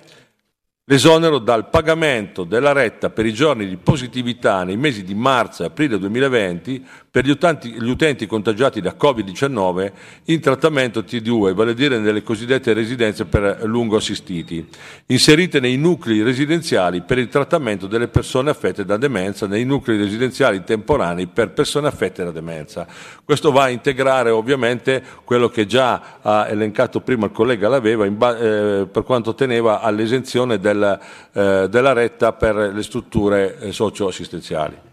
l'esonero 0.84 1.38
dal 1.38 1.68
pagamento 1.68 2.44
della 2.44 2.70
retta 2.70 3.10
per 3.10 3.26
i 3.26 3.32
giorni 3.32 3.66
di 3.66 3.76
positività 3.76 4.62
nei 4.62 4.76
mesi 4.76 5.02
di 5.02 5.14
marzo 5.14 5.64
e 5.64 5.66
aprile 5.66 5.98
2020 5.98 6.86
per 7.12 7.26
gli 7.26 7.30
utenti, 7.30 7.70
gli 7.70 7.90
utenti 7.90 8.26
contagiati 8.26 8.80
da 8.80 8.96
Covid-19 8.98 9.92
in 10.24 10.40
trattamento 10.40 11.00
T2, 11.00 11.52
vale 11.52 11.72
a 11.72 11.74
dire 11.74 11.98
nelle 11.98 12.22
cosiddette 12.22 12.72
residenze 12.72 13.26
per 13.26 13.64
lungo 13.64 13.96
assistiti, 13.96 14.66
inserite 15.08 15.60
nei 15.60 15.76
nuclei 15.76 16.22
residenziali 16.22 17.02
per 17.02 17.18
il 17.18 17.28
trattamento 17.28 17.86
delle 17.86 18.08
persone 18.08 18.48
affette 18.48 18.86
da 18.86 18.96
demenza, 18.96 19.46
nei 19.46 19.66
nuclei 19.66 19.98
residenziali 19.98 20.64
temporanei 20.64 21.26
per 21.26 21.50
persone 21.50 21.86
affette 21.86 22.24
da 22.24 22.30
demenza. 22.30 22.86
Questo 23.22 23.52
va 23.52 23.64
a 23.64 23.68
integrare 23.68 24.30
ovviamente 24.30 25.02
quello 25.24 25.50
che 25.50 25.66
già 25.66 26.18
ha 26.22 26.48
elencato 26.48 27.02
prima 27.02 27.26
il 27.26 27.32
collega 27.32 27.68
Laveva 27.68 28.08
ba- 28.08 28.38
eh, 28.38 28.88
per 28.90 29.02
quanto 29.02 29.34
teneva 29.34 29.82
all'esenzione 29.82 30.58
del, 30.58 30.98
eh, 31.34 31.66
della 31.68 31.92
retta 31.92 32.32
per 32.32 32.56
le 32.56 32.82
strutture 32.82 33.58
eh, 33.58 33.70
socio-assistenziali. 33.70 34.91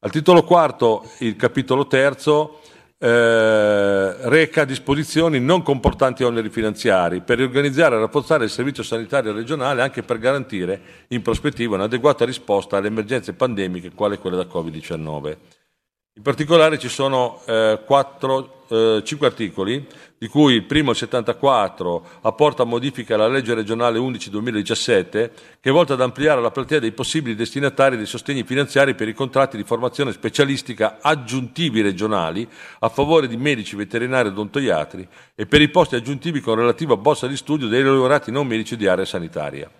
Al 0.00 0.12
titolo 0.12 0.44
quarto, 0.44 1.10
il 1.18 1.34
capitolo 1.34 1.88
terzo 1.88 2.60
eh, 2.98 4.28
reca 4.28 4.64
disposizioni 4.64 5.40
non 5.40 5.62
comportanti 5.62 6.22
oneri 6.22 6.50
finanziari 6.50 7.20
per 7.20 7.38
riorganizzare 7.38 7.96
e 7.96 7.98
rafforzare 7.98 8.44
il 8.44 8.50
servizio 8.50 8.84
sanitario 8.84 9.32
regionale 9.32 9.82
anche 9.82 10.04
per 10.04 10.18
garantire 10.18 10.80
in 11.08 11.20
prospettiva 11.20 11.74
un'adeguata 11.74 12.24
risposta 12.24 12.76
alle 12.76 12.86
emergenze 12.86 13.32
pandemiche 13.32 13.90
quale 13.90 14.18
quella 14.18 14.36
da 14.36 14.44
Covid-19. 14.44 15.36
In 16.14 16.22
particolare 16.22 16.78
ci 16.78 16.88
sono 16.88 17.40
eh, 17.46 17.80
quattro, 17.84 18.66
eh, 18.68 19.02
cinque 19.04 19.26
articoli, 19.26 19.84
di 20.18 20.26
cui 20.26 20.54
il 20.54 20.64
primo, 20.64 20.90
il 20.90 20.96
74, 20.96 22.06
apporta 22.22 22.64
modifiche 22.64 23.14
alla 23.14 23.28
legge 23.28 23.54
regionale 23.54 23.98
11-2017, 23.98 25.10
che 25.10 25.30
è 25.60 25.70
volta 25.70 25.94
ad 25.94 26.00
ampliare 26.00 26.40
la 26.40 26.50
platea 26.50 26.80
dei 26.80 26.92
possibili 26.92 27.36
destinatari 27.36 27.96
dei 27.96 28.06
sostegni 28.06 28.42
finanziari 28.42 28.94
per 28.94 29.08
i 29.08 29.14
contratti 29.14 29.56
di 29.56 29.62
formazione 29.62 30.12
specialistica 30.12 30.98
aggiuntivi 31.00 31.80
regionali 31.80 32.48
a 32.80 32.88
favore 32.88 33.28
di 33.28 33.36
medici, 33.36 33.76
veterinari 33.76 34.28
e 34.28 34.32
odontoiatri 34.32 35.08
e 35.36 35.46
per 35.46 35.60
i 35.60 35.68
posti 35.68 35.94
aggiuntivi 35.94 36.40
con 36.40 36.56
relativa 36.56 36.96
borsa 36.96 37.28
di 37.28 37.36
studio 37.36 37.68
dei 37.68 37.82
laureati 37.82 38.32
non 38.32 38.46
medici 38.46 38.76
di 38.76 38.88
area 38.88 39.04
sanitaria. 39.04 39.70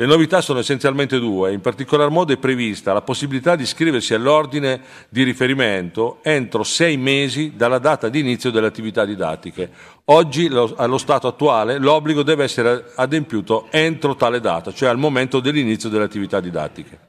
Le 0.00 0.06
novità 0.06 0.40
sono 0.40 0.60
essenzialmente 0.60 1.18
due, 1.18 1.52
in 1.52 1.60
particolar 1.60 2.08
modo 2.08 2.32
è 2.32 2.38
prevista 2.38 2.94
la 2.94 3.02
possibilità 3.02 3.54
di 3.54 3.64
iscriversi 3.64 4.14
all'ordine 4.14 4.80
di 5.10 5.22
riferimento 5.24 6.20
entro 6.22 6.62
sei 6.62 6.96
mesi 6.96 7.52
dalla 7.54 7.76
data 7.76 8.08
di 8.08 8.20
inizio 8.20 8.50
delle 8.50 8.68
attività 8.68 9.04
didattiche. 9.04 9.70
Oggi, 10.06 10.46
allo 10.46 10.96
stato 10.96 11.26
attuale, 11.26 11.76
l'obbligo 11.76 12.22
deve 12.22 12.44
essere 12.44 12.92
adempiuto 12.94 13.66
entro 13.68 14.16
tale 14.16 14.40
data, 14.40 14.72
cioè 14.72 14.88
al 14.88 14.96
momento 14.96 15.38
dell'inizio 15.38 15.90
delle 15.90 16.04
attività 16.04 16.40
didattiche. 16.40 17.08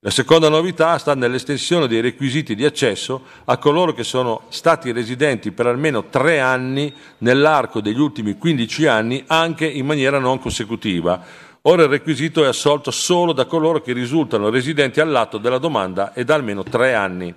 La 0.00 0.10
seconda 0.10 0.48
novità 0.48 0.96
sta 0.98 1.14
nell'estensione 1.14 1.86
dei 1.86 2.00
requisiti 2.00 2.54
di 2.54 2.64
accesso 2.64 3.22
a 3.44 3.58
coloro 3.58 3.92
che 3.92 4.04
sono 4.04 4.42
stati 4.48 4.90
residenti 4.90 5.52
per 5.52 5.66
almeno 5.66 6.04
tre 6.08 6.40
anni 6.40 6.92
nell'arco 7.18 7.80
degli 7.80 7.98
ultimi 7.98 8.36
15 8.36 8.86
anni, 8.86 9.24
anche 9.26 9.66
in 9.66 9.86
maniera 9.86 10.20
non 10.20 10.38
consecutiva, 10.38 11.20
Ora 11.62 11.82
il 11.82 11.88
requisito 11.88 12.44
è 12.44 12.46
assolto 12.46 12.90
solo 12.90 13.32
da 13.32 13.46
coloro 13.46 13.80
che 13.80 13.92
risultano 13.92 14.48
residenti 14.48 15.00
all'atto 15.00 15.38
della 15.38 15.58
domanda 15.58 16.12
e 16.12 16.24
da 16.24 16.34
almeno 16.34 16.62
tre 16.62 16.94
anni. 16.94 17.34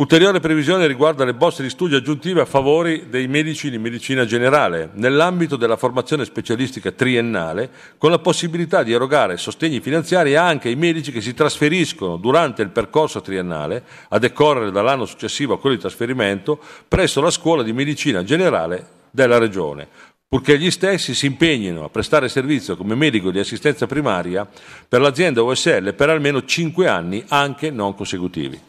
Ulteriore 0.00 0.38
previsione 0.38 0.86
riguarda 0.86 1.24
le 1.24 1.34
borse 1.34 1.64
di 1.64 1.70
studio 1.70 1.96
aggiuntive 1.96 2.42
a 2.42 2.44
favore 2.44 3.08
dei 3.08 3.26
medici 3.26 3.68
di 3.68 3.78
medicina 3.78 4.24
generale, 4.24 4.90
nell'ambito 4.92 5.56
della 5.56 5.76
formazione 5.76 6.24
specialistica 6.24 6.92
triennale, 6.92 7.68
con 7.98 8.12
la 8.12 8.20
possibilità 8.20 8.84
di 8.84 8.92
erogare 8.92 9.36
sostegni 9.36 9.80
finanziari 9.80 10.36
anche 10.36 10.68
ai 10.68 10.76
medici 10.76 11.10
che 11.10 11.20
si 11.20 11.34
trasferiscono 11.34 12.16
durante 12.16 12.62
il 12.62 12.70
percorso 12.70 13.20
triennale, 13.20 13.82
a 14.10 14.20
decorrere 14.20 14.70
dall'anno 14.70 15.04
successivo 15.04 15.54
a 15.54 15.58
quello 15.58 15.74
di 15.74 15.82
trasferimento, 15.82 16.60
presso 16.86 17.20
la 17.20 17.30
scuola 17.32 17.64
di 17.64 17.72
medicina 17.72 18.22
generale 18.22 18.86
della 19.10 19.38
Regione, 19.38 19.88
purché 20.28 20.58
gli 20.58 20.70
stessi 20.70 21.14
si 21.14 21.26
impegnino 21.26 21.84
a 21.84 21.88
prestare 21.88 22.28
servizio 22.28 22.76
come 22.76 22.94
medico 22.94 23.30
di 23.30 23.38
assistenza 23.38 23.86
primaria 23.86 24.46
per 24.86 25.00
l'azienda 25.00 25.42
OSL 25.42 25.94
per 25.94 26.10
almeno 26.10 26.44
5 26.44 26.86
anni, 26.86 27.24
anche 27.28 27.70
non 27.70 27.94
consecutivi. 27.94 28.60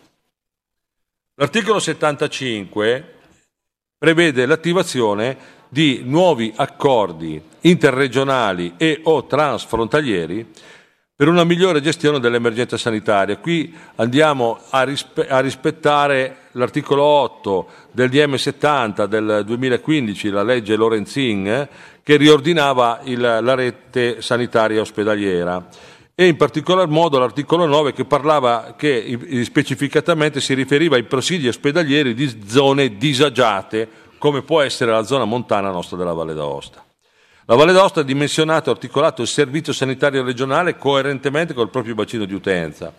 L'articolo 1.36 1.80
75 1.80 3.16
prevede 3.98 4.46
l'attivazione 4.46 5.58
di 5.68 6.02
nuovi 6.04 6.52
accordi 6.56 7.42
interregionali 7.62 8.76
e 8.78 9.02
o 9.04 9.26
transfrontalieri 9.26 10.52
per 11.20 11.28
una 11.28 11.44
migliore 11.44 11.82
gestione 11.82 12.22
dell'emergenza 12.22 12.78
sanitaria. 12.78 13.36
Qui 13.40 13.76
andiamo 13.96 14.58
a, 14.70 14.84
rispe- 14.84 15.28
a 15.28 15.42
rispettare 15.42 16.44
l'articolo 16.54 17.04
8 17.04 17.68
del 17.92 18.10
DM70 18.10 19.04
del 19.04 19.44
2015, 19.46 20.30
la 20.30 20.44
legge 20.44 20.78
Lorenzin, 20.78 21.68
che 22.02 22.16
riordinava 22.16 23.02
il, 23.04 23.20
la 23.20 23.54
rete 23.54 24.22
sanitaria 24.22 24.80
ospedaliera 24.80 25.68
e 26.16 26.26
in 26.26 26.38
particolar 26.38 26.88
modo 26.88 27.20
l'articolo 27.20 27.66
9 27.66 27.92
che 27.92 28.06
parlava 28.06 28.76
che 28.78 29.44
specificatamente 29.44 30.40
si 30.40 30.54
riferiva 30.54 30.96
ai 30.96 31.04
presidi 31.04 31.50
ospedalieri 31.50 32.14
di 32.14 32.44
zone 32.48 32.96
disagiate 32.96 33.90
come 34.18 34.42
può 34.42 34.62
essere 34.62 34.92
la 34.92 35.04
zona 35.04 35.26
montana 35.26 35.70
nostra 35.70 35.98
della 35.98 36.14
Valle 36.14 36.34
d'Aosta. 36.34 36.82
La 37.50 37.56
Valle 37.56 37.74
d'Aosta 37.74 38.02
ha 38.02 38.04
dimensionato 38.04 38.70
e 38.70 38.74
articolato 38.74 39.24
il 39.24 39.28
servizio 39.28 39.74
sanitario 39.74 40.24
regionale 40.24 40.78
coerentemente 40.78 41.56
col 41.56 41.72
proprio 41.72 41.96
bacino 41.96 42.26
di 42.26 42.36
utenza, 42.36 42.94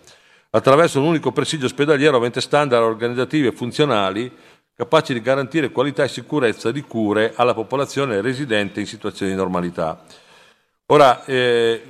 attraverso 0.50 0.98
un 0.98 1.06
unico 1.06 1.30
presidio 1.30 1.66
ospedaliero 1.66 2.16
avente 2.16 2.40
standard 2.40 2.82
organizzativi 2.82 3.46
e 3.46 3.52
funzionali 3.52 4.28
capaci 4.74 5.12
di 5.12 5.20
garantire 5.20 5.70
qualità 5.70 6.02
e 6.02 6.08
sicurezza 6.08 6.72
di 6.72 6.80
cure 6.80 7.32
alla 7.36 7.54
popolazione 7.54 8.20
residente 8.20 8.80
in 8.80 8.86
situazioni 8.86 9.30
di 9.30 9.36
normalità. 9.38 10.02
Ora 10.86 11.24
eh, 11.26 11.80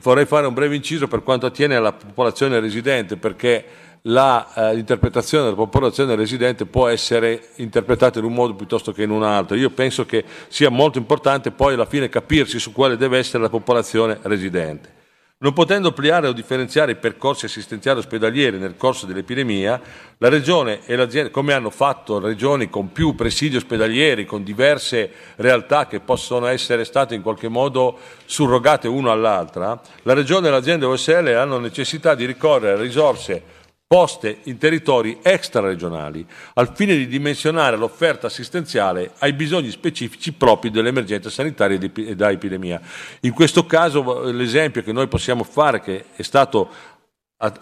vorrei 0.00 0.24
fare 0.24 0.46
un 0.46 0.54
breve 0.54 0.74
inciso 0.74 1.08
per 1.08 1.22
quanto 1.22 1.44
attiene 1.44 1.76
alla 1.76 1.92
popolazione 1.92 2.60
residente, 2.60 3.18
perché 3.18 3.62
l'interpretazione 4.02 5.44
eh, 5.44 5.46
della 5.46 5.62
popolazione 5.62 6.14
residente 6.14 6.66
può 6.66 6.88
essere 6.88 7.48
interpretata 7.56 8.18
in 8.18 8.24
un 8.24 8.34
modo 8.34 8.54
piuttosto 8.54 8.92
che 8.92 9.02
in 9.02 9.10
un 9.10 9.22
altro. 9.22 9.56
Io 9.56 9.70
penso 9.70 10.06
che 10.06 10.24
sia 10.48 10.70
molto 10.70 10.98
importante 10.98 11.50
poi 11.50 11.74
alla 11.74 11.86
fine 11.86 12.08
capirsi 12.08 12.58
su 12.58 12.72
quale 12.72 12.96
deve 12.96 13.18
essere 13.18 13.42
la 13.42 13.48
popolazione 13.48 14.18
residente. 14.22 14.94
Non 15.38 15.52
potendo 15.52 15.88
ampliare 15.88 16.28
o 16.28 16.32
differenziare 16.32 16.92
i 16.92 16.96
percorsi 16.96 17.44
assistenziali 17.44 17.98
ospedalieri 17.98 18.56
nel 18.56 18.78
corso 18.78 19.04
dell'epidemia, 19.04 19.78
la 20.16 20.30
Regione 20.30 20.80
e 20.86 20.96
l'azienda, 20.96 21.30
come 21.30 21.52
hanno 21.52 21.68
fatto 21.68 22.18
regioni 22.18 22.70
con 22.70 22.90
più 22.90 23.14
presidi 23.14 23.56
ospedalieri, 23.56 24.24
con 24.24 24.42
diverse 24.42 25.10
realtà 25.36 25.88
che 25.88 26.00
possono 26.00 26.46
essere 26.46 26.86
state 26.86 27.14
in 27.14 27.20
qualche 27.20 27.48
modo 27.48 27.98
surrogate 28.24 28.88
una 28.88 29.12
all'altra, 29.12 29.78
la 30.04 30.14
Regione 30.14 30.48
e 30.48 30.50
l'azienda 30.50 30.88
OSL 30.88 31.26
hanno 31.36 31.58
necessità 31.58 32.14
di 32.14 32.24
ricorrere 32.24 32.78
a 32.78 32.80
risorse 32.80 33.42
poste 33.88 34.38
in 34.44 34.58
territori 34.58 35.20
extraregionali 35.22 36.26
al 36.54 36.72
fine 36.74 36.96
di 36.96 37.06
dimensionare 37.06 37.76
l'offerta 37.76 38.26
assistenziale 38.26 39.12
ai 39.18 39.32
bisogni 39.32 39.70
specifici 39.70 40.32
propri 40.32 40.70
dell'emergenza 40.70 41.30
sanitaria 41.30 41.78
e 41.78 42.16
da 42.16 42.30
epidemia. 42.30 42.80
In 43.20 43.32
questo 43.32 43.64
caso 43.64 44.22
l'esempio 44.32 44.82
che 44.82 44.92
noi 44.92 45.06
possiamo 45.06 45.44
fare, 45.44 45.80
che 45.80 46.06
è 46.16 46.22
stato 46.22 46.94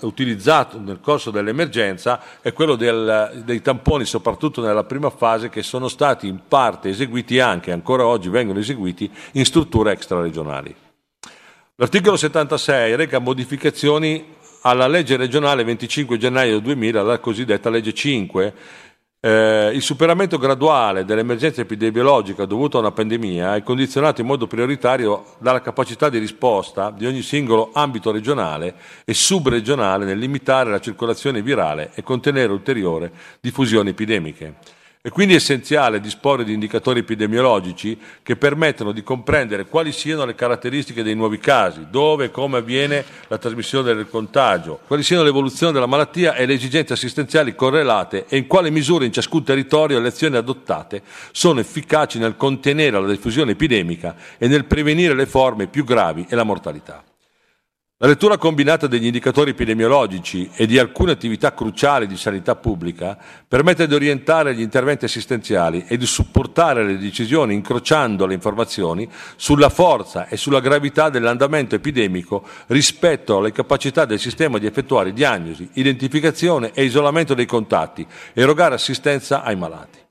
utilizzato 0.00 0.78
nel 0.78 1.00
corso 1.00 1.30
dell'emergenza, 1.30 2.20
è 2.40 2.54
quello 2.54 2.76
del, 2.76 3.42
dei 3.44 3.60
tamponi, 3.60 4.06
soprattutto 4.06 4.62
nella 4.62 4.84
prima 4.84 5.10
fase, 5.10 5.50
che 5.50 5.62
sono 5.62 5.88
stati 5.88 6.26
in 6.26 6.40
parte 6.48 6.88
eseguiti 6.88 7.38
anche, 7.38 7.70
ancora 7.70 8.06
oggi 8.06 8.30
vengono 8.30 8.60
eseguiti, 8.60 9.10
in 9.32 9.44
strutture 9.44 9.92
extraregionali. 9.92 10.74
L'articolo 11.76 12.16
76 12.16 12.94
reca 12.94 13.18
modificazioni 13.18 14.36
alla 14.66 14.86
legge 14.86 15.16
regionale 15.16 15.64
25 15.64 16.16
gennaio 16.16 16.58
2000, 16.58 17.02
la 17.02 17.18
cosiddetta 17.18 17.70
legge 17.70 17.92
5, 17.92 18.54
Eh, 19.24 19.70
il 19.72 19.80
superamento 19.80 20.36
graduale 20.36 21.06
dell'emergenza 21.06 21.62
epidemiologica 21.62 22.44
dovuta 22.44 22.76
a 22.76 22.80
una 22.80 22.92
pandemia 22.92 23.54
è 23.54 23.62
condizionato 23.62 24.20
in 24.20 24.26
modo 24.26 24.46
prioritario 24.46 25.36
dalla 25.38 25.62
capacità 25.62 26.10
di 26.10 26.18
risposta 26.18 26.90
di 26.90 27.06
ogni 27.06 27.22
singolo 27.22 27.70
ambito 27.72 28.10
regionale 28.10 28.74
e 29.06 29.14
subregionale 29.14 30.04
nel 30.04 30.18
limitare 30.18 30.68
la 30.68 30.78
circolazione 30.78 31.40
virale 31.40 31.92
e 31.94 32.02
contenere 32.02 32.52
ulteriori 32.52 33.10
diffusioni 33.40 33.88
epidemiche. 33.88 34.56
È 35.06 35.10
quindi 35.10 35.34
essenziale 35.34 36.00
disporre 36.00 36.44
di 36.44 36.54
indicatori 36.54 37.00
epidemiologici 37.00 37.98
che 38.22 38.36
permettano 38.36 38.90
di 38.90 39.02
comprendere 39.02 39.66
quali 39.66 39.92
siano 39.92 40.24
le 40.24 40.34
caratteristiche 40.34 41.02
dei 41.02 41.14
nuovi 41.14 41.36
casi, 41.36 41.88
dove 41.90 42.24
e 42.24 42.30
come 42.30 42.56
avviene 42.56 43.04
la 43.28 43.36
trasmissione 43.36 43.92
del 43.92 44.08
contagio, 44.08 44.80
quali 44.86 45.02
siano 45.02 45.22
l'evoluzione 45.22 45.74
della 45.74 45.84
malattia 45.84 46.34
e 46.34 46.46
le 46.46 46.54
esigenze 46.54 46.94
assistenziali 46.94 47.54
correlate 47.54 48.24
e 48.26 48.38
in 48.38 48.46
quale 48.46 48.70
misura 48.70 49.04
in 49.04 49.12
ciascun 49.12 49.44
territorio 49.44 50.00
le 50.00 50.08
azioni 50.08 50.36
adottate 50.36 51.02
sono 51.32 51.60
efficaci 51.60 52.18
nel 52.18 52.38
contenere 52.38 52.98
la 52.98 53.06
diffusione 53.06 53.50
epidemica 53.50 54.16
e 54.38 54.48
nel 54.48 54.64
prevenire 54.64 55.12
le 55.12 55.26
forme 55.26 55.66
più 55.66 55.84
gravi 55.84 56.24
e 56.30 56.34
la 56.34 56.44
mortalità. 56.44 57.04
La 58.04 58.10
lettura 58.10 58.36
combinata 58.36 58.86
degli 58.86 59.06
indicatori 59.06 59.52
epidemiologici 59.52 60.50
e 60.54 60.66
di 60.66 60.78
alcune 60.78 61.12
attività 61.12 61.54
cruciali 61.54 62.06
di 62.06 62.18
sanità 62.18 62.54
pubblica 62.54 63.16
permette 63.48 63.86
di 63.86 63.94
orientare 63.94 64.54
gli 64.54 64.60
interventi 64.60 65.06
assistenziali 65.06 65.86
e 65.88 65.96
di 65.96 66.04
supportare 66.04 66.84
le 66.84 66.98
decisioni 66.98 67.54
incrociando 67.54 68.26
le 68.26 68.34
informazioni 68.34 69.08
sulla 69.36 69.70
forza 69.70 70.28
e 70.28 70.36
sulla 70.36 70.60
gravità 70.60 71.08
dell'andamento 71.08 71.76
epidemico 71.76 72.46
rispetto 72.66 73.38
alle 73.38 73.52
capacità 73.52 74.04
del 74.04 74.20
sistema 74.20 74.58
di 74.58 74.66
effettuare 74.66 75.14
diagnosi, 75.14 75.70
identificazione 75.72 76.72
e 76.74 76.84
isolamento 76.84 77.32
dei 77.32 77.46
contatti 77.46 78.06
e 78.34 78.42
erogare 78.42 78.74
assistenza 78.74 79.42
ai 79.42 79.56
malati. 79.56 80.03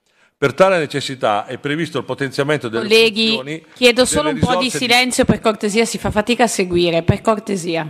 Per 0.43 0.53
tale 0.53 0.77
necessità 0.77 1.45
è 1.45 1.57
previsto 1.57 1.99
il 1.99 2.03
potenziamento 2.03 2.67
delle 2.67 2.85
Colleghi, 2.85 3.65
chiedo 3.75 4.03
solo 4.03 4.27
un 4.27 4.39
po' 4.39 4.57
di 4.57 4.69
silenzio 4.69 5.23
per 5.23 5.39
cortesia, 5.39 5.85
si 5.85 5.97
fa 5.97 6.11
fatica 6.11 6.43
a 6.43 6.47
seguire, 6.47 7.01
per 7.01 7.21
cortesia. 7.21 7.87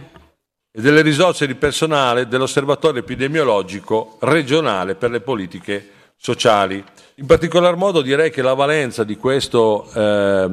e 0.71 0.79
delle 0.79 1.01
risorse 1.01 1.47
di 1.47 1.55
personale 1.55 2.27
dell'Osservatorio 2.27 2.99
epidemiologico 2.99 4.17
regionale 4.19 4.93
per 4.93 5.09
le 5.09 5.21
politiche 5.21 5.89
sociali. 6.15 6.83
In 7.15 7.25
particolar 7.25 7.75
modo 7.75 8.03
direi 8.03 8.29
che 8.29 8.43
la 8.43 8.53
valenza 8.53 9.03
di 9.03 9.17
questo 9.17 9.89
eh, 9.91 10.51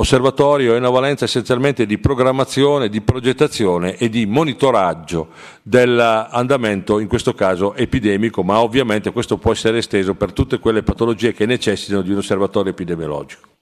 osservatorio 0.00 0.74
è 0.74 0.78
una 0.78 0.88
valenza 0.88 1.26
essenzialmente 1.26 1.84
di 1.84 1.98
programmazione, 1.98 2.88
di 2.88 3.02
progettazione 3.02 3.96
e 3.96 4.08
di 4.08 4.24
monitoraggio 4.24 5.28
dell'andamento, 5.62 6.98
in 6.98 7.06
questo 7.06 7.34
caso 7.34 7.74
epidemico, 7.74 8.42
ma 8.42 8.60
ovviamente 8.60 9.12
questo 9.12 9.36
può 9.36 9.52
essere 9.52 9.78
esteso 9.78 10.14
per 10.14 10.32
tutte 10.32 10.58
quelle 10.58 10.82
patologie 10.82 11.34
che 11.34 11.44
necessitano 11.44 12.00
di 12.00 12.12
un 12.12 12.18
osservatorio 12.18 12.72
epidemiologico. 12.72 13.59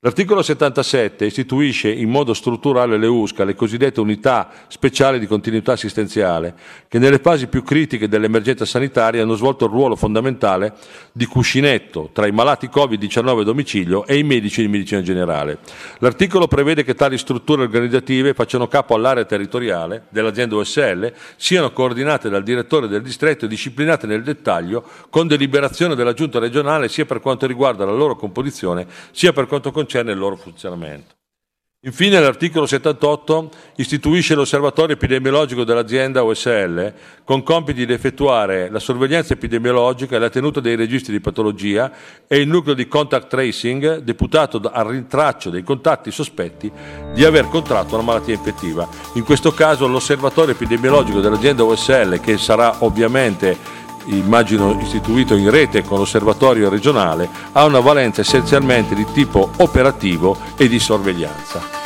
L'articolo 0.00 0.42
77 0.42 1.24
istituisce 1.24 1.90
in 1.90 2.08
modo 2.08 2.32
strutturale 2.32 2.98
le 2.98 3.08
USCA, 3.08 3.42
le 3.42 3.56
cosiddette 3.56 3.98
unità 3.98 4.48
speciali 4.68 5.18
di 5.18 5.26
continuità 5.26 5.72
assistenziale, 5.72 6.54
che 6.86 7.00
nelle 7.00 7.18
fasi 7.18 7.48
più 7.48 7.64
critiche 7.64 8.06
dell'emergenza 8.06 8.64
sanitaria 8.64 9.24
hanno 9.24 9.34
svolto 9.34 9.64
il 9.64 9.72
ruolo 9.72 9.96
fondamentale 9.96 10.74
di 11.10 11.26
cuscinetto 11.26 12.10
tra 12.12 12.28
i 12.28 12.30
malati 12.30 12.70
Covid-19 12.72 13.40
a 13.40 13.42
domicilio 13.42 14.06
e 14.06 14.18
i 14.18 14.22
medici 14.22 14.60
di 14.60 14.68
medicina 14.68 15.02
generale. 15.02 15.58
L'articolo 15.98 16.46
prevede 16.46 16.84
che 16.84 16.94
tali 16.94 17.18
strutture 17.18 17.62
organizzative 17.62 18.34
facciano 18.34 18.68
capo 18.68 18.94
all'area 18.94 19.24
territoriale 19.24 20.04
dell'azienda 20.10 20.54
OSL, 20.54 21.12
siano 21.34 21.72
coordinate 21.72 22.28
dal 22.28 22.44
direttore 22.44 22.86
del 22.86 23.02
distretto 23.02 23.46
e 23.46 23.48
disciplinate 23.48 24.06
nel 24.06 24.22
dettaglio 24.22 24.84
con 25.10 25.26
deliberazione 25.26 25.96
della 25.96 26.12
giunta 26.12 26.38
regionale 26.38 26.88
sia 26.88 27.04
per 27.04 27.18
quanto 27.18 27.48
riguarda 27.48 27.84
la 27.84 27.90
loro 27.90 28.14
composizione 28.14 28.86
sia 29.10 29.32
per 29.32 29.48
quanto 29.48 29.72
concerne 29.72 29.86
il 29.96 30.18
loro 30.18 30.36
funzionamento. 30.36 31.16
Infine 31.82 32.18
l'articolo 32.18 32.66
78 32.66 33.50
istituisce 33.76 34.34
l'osservatorio 34.34 34.96
epidemiologico 34.96 35.62
dell'azienda 35.62 36.24
OSL 36.24 36.92
con 37.22 37.44
compiti 37.44 37.86
di 37.86 37.92
effettuare 37.92 38.68
la 38.68 38.80
sorveglianza 38.80 39.34
epidemiologica 39.34 40.16
e 40.16 40.18
la 40.18 40.28
tenuta 40.28 40.58
dei 40.58 40.74
registri 40.74 41.12
di 41.12 41.20
patologia 41.20 41.92
e 42.26 42.38
il 42.38 42.48
nucleo 42.48 42.74
di 42.74 42.88
contact 42.88 43.28
tracing 43.28 43.98
deputato 43.98 44.60
al 44.60 44.86
rintraccio 44.86 45.50
dei 45.50 45.62
contatti 45.62 46.10
sospetti 46.10 46.68
di 47.14 47.24
aver 47.24 47.46
contratto 47.46 47.94
una 47.94 48.02
malattia 48.02 48.34
infettiva. 48.34 48.88
In 49.14 49.22
questo 49.22 49.52
caso 49.52 49.86
l'osservatorio 49.86 50.54
epidemiologico 50.54 51.20
dell'azienda 51.20 51.62
OSL 51.62 52.18
che 52.18 52.38
sarà 52.38 52.78
ovviamente 52.80 53.77
immagino 54.16 54.78
istituito 54.80 55.34
in 55.34 55.50
rete 55.50 55.82
con 55.82 55.98
l'osservatorio 55.98 56.68
regionale, 56.68 57.28
ha 57.52 57.64
una 57.64 57.80
valenza 57.80 58.20
essenzialmente 58.20 58.94
di 58.94 59.06
tipo 59.12 59.50
operativo 59.56 60.36
e 60.56 60.68
di 60.68 60.78
sorveglianza. 60.78 61.78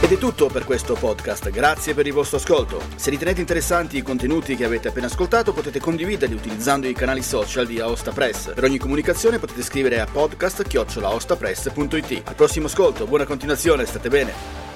Ed 0.00 0.12
è 0.12 0.18
tutto 0.18 0.48
per 0.48 0.64
questo 0.64 0.94
podcast, 0.94 1.50
grazie 1.50 1.92
per 1.92 2.06
il 2.06 2.12
vostro 2.12 2.36
ascolto. 2.38 2.80
Se 2.94 3.10
ritenete 3.10 3.40
interessanti 3.40 3.96
i 3.98 4.02
contenuti 4.02 4.56
che 4.56 4.64
avete 4.64 4.88
appena 4.88 5.06
ascoltato 5.06 5.52
potete 5.52 5.80
condividerli 5.80 6.34
utilizzando 6.34 6.86
i 6.86 6.94
canali 6.94 7.22
social 7.22 7.66
di 7.66 7.80
Aosta 7.80 8.12
Press. 8.12 8.54
Per 8.54 8.64
ogni 8.64 8.78
comunicazione 8.78 9.38
potete 9.38 9.62
scrivere 9.62 10.00
a 10.00 10.06
podcast.ostapress.it. 10.06 12.22
Al 12.24 12.34
prossimo 12.34 12.66
ascolto, 12.66 13.06
buona 13.06 13.26
continuazione, 13.26 13.84
state 13.84 14.08
bene. 14.08 14.67